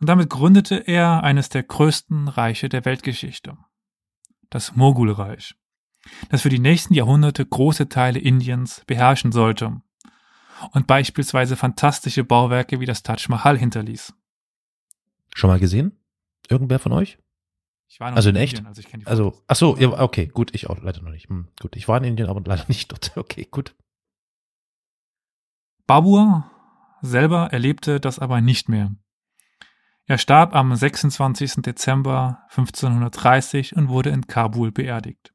[0.00, 3.58] Und damit gründete er eines der größten Reiche der Weltgeschichte,
[4.48, 5.54] das Mogulreich,
[6.30, 9.82] das für die nächsten Jahrhunderte große Teile Indiens beherrschen sollte
[10.72, 14.14] und beispielsweise fantastische Bauwerke wie das Taj Mahal hinterließ.
[15.34, 15.99] Schon mal gesehen?
[16.50, 17.18] Irgendwer von euch?
[17.88, 18.54] Ich war noch Also in echt?
[18.54, 21.10] Indien, also ich kenne die Also, ach so, ja, okay, gut, ich auch leider noch
[21.10, 21.28] nicht.
[21.28, 23.16] Hm, gut, ich war in Indien, aber leider nicht dort.
[23.16, 23.74] Okay, gut.
[25.86, 26.50] Babur
[27.02, 28.94] selber erlebte das aber nicht mehr.
[30.06, 31.62] Er starb am 26.
[31.62, 35.32] Dezember 1530 und wurde in Kabul beerdigt.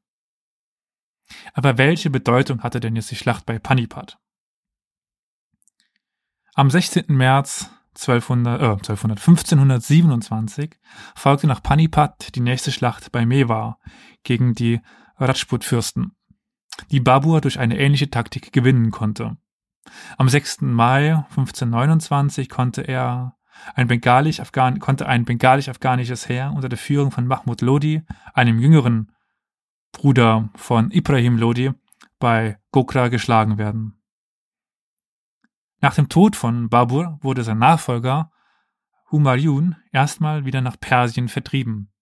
[1.54, 4.18] Aber welche Bedeutung hatte denn jetzt die Schlacht bei Panipat?
[6.54, 7.06] Am 16.
[7.08, 10.78] März 1200, äh, 1200, 1527
[11.14, 13.78] folgte nach Panipat die nächste Schlacht bei Mewar
[14.22, 14.80] gegen die
[15.16, 16.12] Rajput-Fürsten,
[16.90, 19.36] die Babur durch eine ähnliche Taktik gewinnen konnte.
[20.18, 20.62] Am 6.
[20.62, 23.36] Mai 1529 konnte er
[23.74, 28.02] ein bengalisch -Afghan konnte ein bengalisch-afghanisches Heer unter der Führung von Mahmud Lodi,
[28.34, 29.12] einem jüngeren
[29.92, 31.72] Bruder von Ibrahim Lodi,
[32.18, 33.95] bei Gokra geschlagen werden.
[35.80, 38.30] Nach dem Tod von Babur wurde sein Nachfolger
[39.10, 41.92] Humayun erstmal wieder nach Persien vertrieben.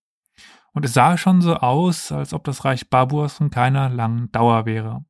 [0.72, 4.66] Und es sah schon so aus, als ob das Reich Baburs von keiner langen Dauer
[4.66, 5.04] wäre.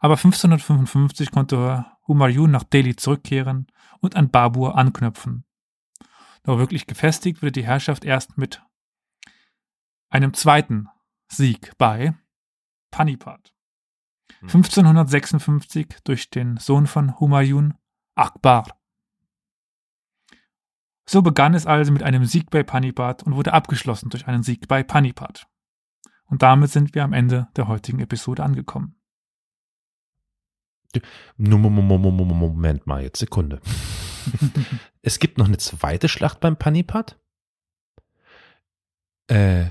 [0.00, 3.66] Aber 1555 konnte Humayun nach Delhi zurückkehren
[4.00, 5.44] und an Babur anknüpfen.
[6.44, 8.62] Doch wirklich gefestigt wurde die Herrschaft erst mit
[10.08, 10.88] einem zweiten
[11.28, 12.14] Sieg bei
[12.90, 13.54] Panipat.
[14.42, 17.74] 1556 durch den Sohn von Humayun,
[18.14, 18.66] Akbar.
[21.06, 24.68] So begann es also mit einem Sieg bei Panipat und wurde abgeschlossen durch einen Sieg
[24.68, 25.46] bei Panipat.
[26.26, 28.96] Und damit sind wir am Ende der heutigen Episode angekommen.
[32.24, 33.60] Moment mal, jetzt Sekunde.
[35.02, 37.18] es gibt noch eine zweite Schlacht beim Panipat?
[39.28, 39.70] Äh,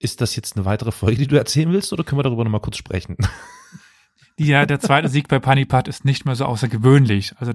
[0.00, 2.62] ist das jetzt eine weitere Folge, die du erzählen willst, oder können wir darüber nochmal
[2.62, 3.16] kurz sprechen?
[4.38, 7.34] Ja, der zweite Sieg bei Panipat ist nicht mehr so außergewöhnlich.
[7.36, 7.52] Also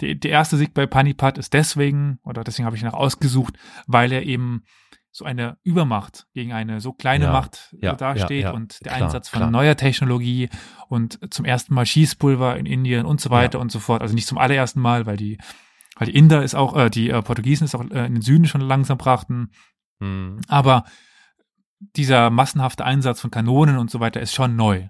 [0.00, 3.54] der, der erste Sieg bei Panipat ist deswegen, oder deswegen habe ich ihn auch ausgesucht,
[3.86, 4.64] weil er eben
[5.10, 9.06] so eine Übermacht gegen eine so kleine Ja, Macht ja, dasteht ja, und der klar,
[9.06, 9.50] Einsatz von klar.
[9.50, 10.48] neuer Technologie
[10.88, 14.02] und zum ersten Mal Schießpulver in Indien und so weiter und so fort.
[14.02, 15.38] Also nicht zum allerersten Mal, weil die,
[15.96, 18.46] weil die Inder ist auch, äh, die äh, Portugiesen ist auch äh, in den Süden
[18.46, 19.50] schon langsam brachten.
[20.00, 20.84] Hm, Aber
[21.96, 24.88] dieser massenhafte Einsatz von Kanonen und so weiter ist schon neu.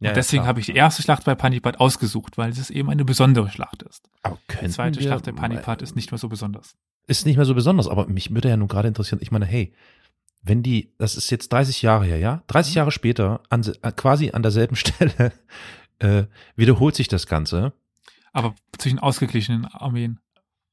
[0.00, 3.04] Ja, und deswegen habe ich die erste Schlacht bei Panipat ausgesucht, weil es eben eine
[3.04, 4.10] besondere Schlacht ist.
[4.22, 6.76] Aber die zweite Schlacht der Panipat ist nicht mehr so besonders.
[7.06, 9.72] Ist nicht mehr so besonders, aber mich würde ja nun gerade interessieren, ich meine, hey,
[10.42, 12.42] wenn die, das ist jetzt 30 Jahre her, ja?
[12.48, 12.76] 30 mhm.
[12.76, 15.32] Jahre später, an, äh, quasi an derselben Stelle,
[16.00, 16.24] äh,
[16.56, 17.72] wiederholt sich das Ganze.
[18.32, 20.20] Aber zwischen ausgeglichenen Armeen.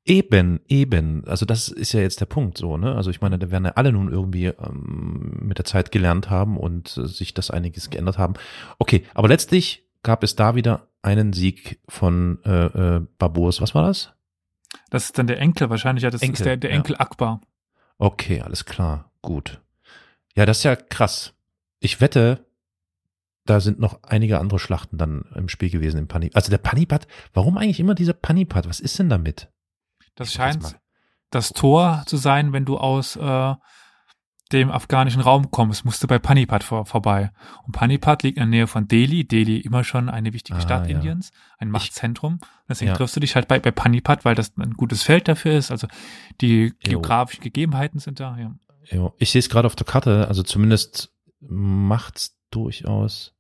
[0.04, 1.28] Eben, eben.
[1.28, 2.96] Also das ist ja jetzt der Punkt so, ne?
[2.96, 6.58] Also ich meine, da werden ja alle nun irgendwie ähm, mit der Zeit gelernt haben
[6.58, 8.34] und äh, sich das einiges geändert haben.
[8.80, 13.62] Okay, aber letztlich gab es da wieder einen Sieg von äh, äh, Baburs.
[13.62, 14.12] Was war das?
[14.90, 17.00] Das ist dann der Enkel wahrscheinlich, ja, das Enkel, ist der, der Enkel ja.
[17.00, 17.42] Akbar.
[17.98, 19.62] Okay, alles klar, gut.
[20.36, 21.34] Ja, das ist ja krass.
[21.80, 22.46] Ich wette,
[23.46, 26.36] da sind noch einige andere Schlachten dann im Spiel gewesen im Panipat.
[26.36, 28.68] Also der Panipat, warum eigentlich immer dieser Panipat?
[28.68, 29.50] Was ist denn damit?
[30.22, 30.80] Das scheint
[31.32, 33.56] das Tor zu sein, wenn du aus äh,
[34.52, 37.32] dem afghanischen Raum kommst, musst du bei Panipat vor, vorbei.
[37.66, 39.26] Und Panipat liegt in der Nähe von Delhi.
[39.26, 40.96] Delhi immer schon eine wichtige ah, Stadt ja.
[40.96, 42.40] Indiens, ein Machtzentrum.
[42.68, 42.96] Deswegen ja.
[42.96, 45.72] triffst du dich halt bei, bei Panipat, weil das ein gutes Feld dafür ist.
[45.72, 45.88] Also
[46.42, 48.38] die geografischen Gegebenheiten sind da.
[48.38, 48.54] Ja.
[48.90, 49.14] Jo.
[49.18, 50.28] Ich sehe es gerade auf der Karte.
[50.28, 53.34] Also zumindest macht's durchaus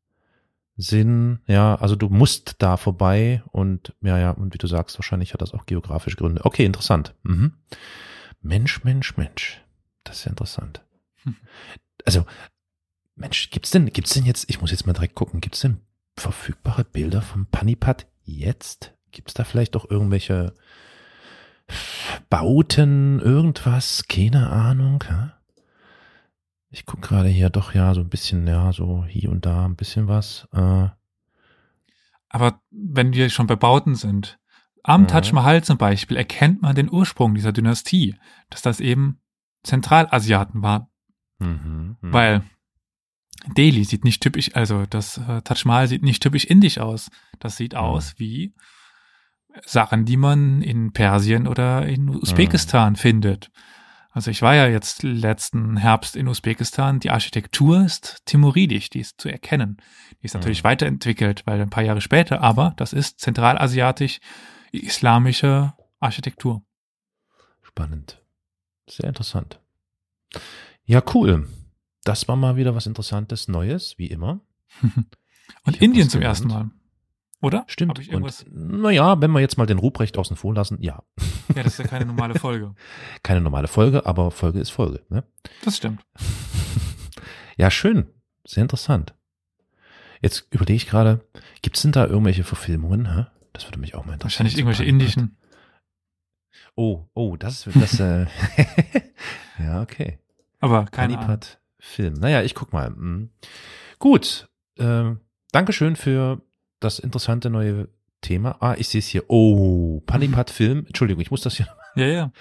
[0.81, 1.39] Sinn.
[1.47, 5.41] Ja, also du musst da vorbei und ja, ja, und wie du sagst, wahrscheinlich hat
[5.41, 6.43] das auch geografische Gründe.
[6.43, 7.13] Okay, interessant.
[7.23, 7.53] Mhm.
[8.41, 9.61] Mensch, Mensch, Mensch.
[10.03, 10.83] Das ist ja interessant.
[11.23, 11.35] Hm.
[12.05, 12.25] Also,
[13.15, 15.81] Mensch, gibt's denn, gibt's denn jetzt, ich muss jetzt mal direkt gucken, gibt's denn
[16.17, 18.93] verfügbare Bilder vom Panipat jetzt?
[19.11, 20.53] Gibt's da vielleicht doch irgendwelche
[22.29, 24.05] Bauten, irgendwas?
[24.07, 25.03] Keine Ahnung.
[25.07, 25.40] Ja?
[26.71, 29.75] Ich gucke gerade hier doch ja so ein bisschen, ja, so hier und da ein
[29.75, 30.47] bisschen was.
[30.53, 30.87] Äh.
[32.29, 34.39] Aber wenn wir schon bei Bauten sind,
[34.81, 35.07] am ja.
[35.07, 38.15] Taj Mahal zum Beispiel erkennt man den Ursprung dieser Dynastie,
[38.49, 39.19] dass das eben
[39.63, 40.87] Zentralasiaten waren.
[41.39, 42.13] Mhm, mh.
[42.13, 42.43] Weil
[43.57, 47.09] Delhi sieht nicht typisch, also das äh, Taj Mahal sieht nicht typisch indisch aus.
[47.39, 47.79] Das sieht mhm.
[47.79, 48.53] aus wie
[49.65, 52.97] Sachen, die man in Persien oder in Usbekistan mhm.
[52.97, 53.51] findet.
[54.11, 56.99] Also ich war ja jetzt letzten Herbst in Usbekistan.
[56.99, 59.77] Die Architektur ist timuridisch, die ist zu erkennen.
[60.21, 60.67] Die ist natürlich mhm.
[60.67, 64.19] weiterentwickelt, weil ein paar Jahre später, aber das ist zentralasiatisch
[64.73, 66.63] islamische Architektur.
[67.61, 68.21] Spannend.
[68.89, 69.59] Sehr interessant.
[70.83, 71.47] Ja, cool.
[72.03, 74.41] Das war mal wieder was Interessantes, Neues, wie immer.
[75.63, 76.71] Und Indien zum ersten Mal.
[77.41, 77.63] Oder?
[77.67, 78.07] Stimmt.
[78.13, 81.01] Und naja, wenn wir jetzt mal den Ruprecht außen vor lassen, ja.
[81.55, 82.75] Ja, das ist ja keine normale Folge.
[83.23, 85.03] keine normale Folge, aber Folge ist Folge.
[85.09, 85.23] Ne?
[85.65, 86.05] Das stimmt.
[87.57, 88.07] ja, schön.
[88.45, 89.15] Sehr interessant.
[90.21, 91.25] Jetzt überlege ich gerade,
[91.63, 93.11] gibt es denn da irgendwelche Verfilmungen?
[93.11, 93.25] Hä?
[93.53, 94.45] Das würde mich auch mal interessieren.
[94.45, 95.37] Wahrscheinlich irgendwelche indischen.
[96.75, 97.99] Oh, oh, das ist das.
[97.99, 98.27] Äh
[99.59, 100.19] ja, okay.
[100.59, 102.13] Aber keine Panipat Film.
[102.13, 102.87] Naja, ich guck mal.
[102.87, 103.31] Hm.
[103.97, 104.47] Gut.
[104.77, 105.15] Äh,
[105.51, 106.41] Dankeschön für
[106.81, 107.87] das interessante neue
[108.21, 108.57] Thema.
[108.59, 109.23] Ah, ich sehe es hier.
[109.29, 110.85] Oh, Panipat-Film.
[110.87, 111.67] Entschuldigung, ich muss das hier.
[111.95, 112.31] Ja, ja.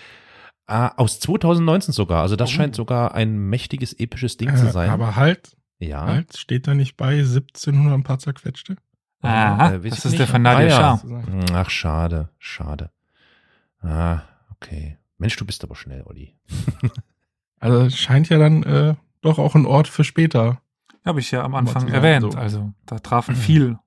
[0.66, 2.22] Ah, aus 2019 sogar.
[2.22, 2.52] Also das oh.
[2.52, 4.90] scheint sogar ein mächtiges, episches Ding äh, zu sein.
[4.90, 5.56] Aber halt.
[5.78, 6.04] Ja.
[6.04, 8.76] Halt, steht da nicht bei 1700 ein paar zerquetschte?
[9.22, 11.54] Aha, äh, das ist der von Nadia ah, ja.
[11.54, 12.90] Ach, schade, schade.
[13.80, 14.22] Ah,
[14.52, 14.98] okay.
[15.18, 16.36] Mensch, du bist aber schnell, Olli.
[17.60, 20.60] also scheint ja dann äh, doch auch ein Ort für später.
[21.04, 22.32] Habe ich ja am Anfang erwähnt.
[22.32, 22.38] So.
[22.38, 23.78] Also da trafen viel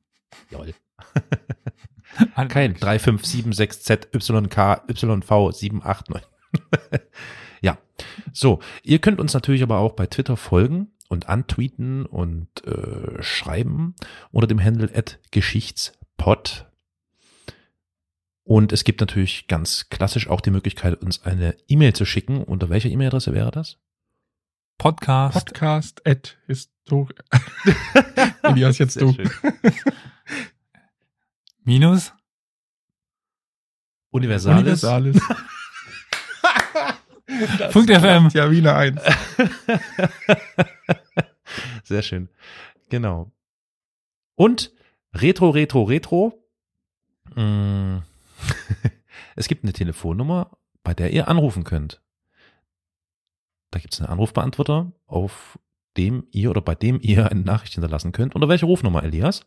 [0.50, 0.74] Jawohl.
[2.48, 6.22] Kein 3576Z YK YV 789.
[7.60, 7.78] ja.
[8.32, 13.94] So, ihr könnt uns natürlich aber auch bei Twitter folgen und antweeten und äh, schreiben
[14.30, 16.66] unter dem Handle at Geschichtspod.
[18.44, 22.42] Und es gibt natürlich ganz klassisch auch die Möglichkeit, uns eine E-Mail zu schicken.
[22.42, 23.78] Unter welcher E-Mail-Adresse wäre das?
[24.78, 25.46] Podcast.
[25.46, 27.22] Podcast at Historia.
[28.42, 29.14] Elias jetzt du.
[31.64, 32.12] Minus?
[34.10, 34.60] Universalis.
[34.60, 35.20] Universalis.
[37.58, 38.28] Das Punkt FM.
[38.34, 39.00] Ja, wie eine Eins.
[41.84, 42.28] Sehr schön.
[42.90, 43.32] Genau.
[44.34, 44.72] Und
[45.14, 46.44] Retro, Retro, Retro.
[47.34, 47.98] Mm.
[49.34, 50.50] Es gibt eine Telefonnummer,
[50.82, 52.02] bei der ihr anrufen könnt.
[53.70, 55.58] Da gibt es einen Anrufbeantworter, auf
[55.96, 58.34] dem ihr oder bei dem ihr eine Nachricht hinterlassen könnt.
[58.34, 59.46] Unter welche Rufnummer, Elias?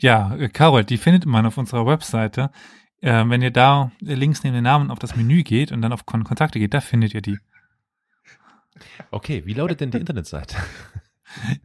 [0.00, 2.50] Ja, äh, Carol, die findet man auf unserer Webseite.
[3.00, 5.92] Äh, wenn ihr da äh, links neben den Namen auf das Menü geht und dann
[5.92, 7.38] auf Kon Kontakte geht, da findet ihr die.
[9.10, 10.56] Okay, wie lautet denn die Internetseite?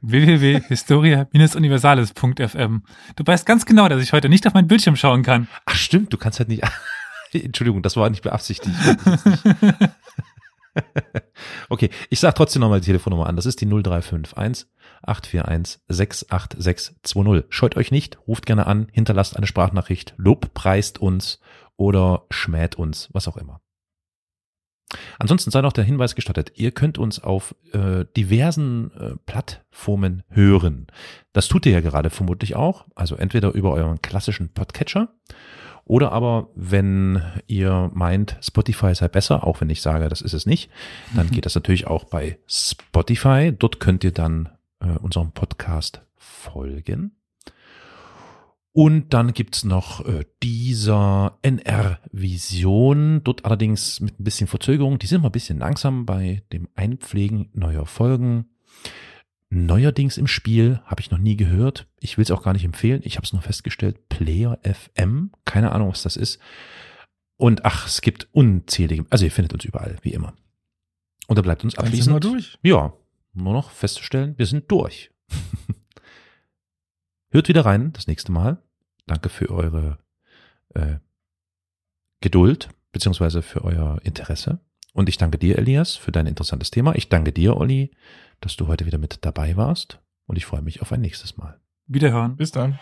[0.01, 2.83] www.historia-universales.fm.
[3.15, 5.49] Du weißt ganz genau, dass ich heute nicht auf meinen Bildschirm schauen kann.
[5.65, 6.63] Ach stimmt, du kannst halt nicht.
[7.33, 8.73] Entschuldigung, das war nicht beabsichtigt.
[11.69, 13.35] okay, ich sag trotzdem nochmal die Telefonnummer an.
[13.35, 14.67] Das ist die 0351
[15.03, 17.45] 841 68620.
[17.49, 21.39] Scheut euch nicht, ruft gerne an, hinterlasst eine Sprachnachricht, Lob preist uns
[21.75, 23.61] oder schmäht uns, was auch immer.
[25.19, 30.87] Ansonsten sei noch der Hinweis gestattet, ihr könnt uns auf äh, diversen äh, Plattformen hören.
[31.33, 35.09] Das tut ihr ja gerade vermutlich auch, also entweder über euren klassischen Podcatcher
[35.87, 40.45] oder aber, wenn ihr meint, Spotify sei besser, auch wenn ich sage, das ist es
[40.45, 40.69] nicht,
[41.15, 43.53] dann geht das natürlich auch bei Spotify.
[43.57, 47.17] Dort könnt ihr dann äh, unserem Podcast folgen.
[48.77, 54.99] Und dann gibt's noch äh, dieser NR-Vision, dort allerdings mit ein bisschen Verzögerung.
[54.99, 58.45] Die sind mal ein bisschen langsam bei dem Einpflegen neuer Folgen.
[59.49, 61.87] Neuerdings im Spiel habe ich noch nie gehört.
[61.99, 63.01] Ich will es auch gar nicht empfehlen.
[63.03, 64.09] Ich habe es nur festgestellt.
[64.09, 65.31] Player FM.
[65.45, 66.39] Keine Ahnung, was das ist.
[67.37, 69.05] Und ach, es gibt unzählige.
[69.09, 70.35] Also ihr findet uns überall, wie immer.
[71.27, 72.15] Und da bleibt uns abschließend.
[72.15, 72.59] wir durch.
[72.61, 72.93] Ja,
[73.43, 75.11] nur noch festzustellen, wir sind durch.
[77.29, 78.61] Hört wieder rein das nächste Mal.
[79.05, 79.99] Danke für eure
[80.73, 80.95] äh,
[82.21, 84.59] Geduld beziehungsweise für euer Interesse.
[84.93, 86.95] Und ich danke dir, Elias, für dein interessantes Thema.
[86.95, 87.91] Ich danke dir, Olli,
[88.41, 90.01] dass du heute wieder mit dabei warst.
[90.25, 91.59] Und ich freue mich auf ein nächstes Mal.
[91.85, 92.35] Wiederhören.
[92.35, 92.79] Bis dann.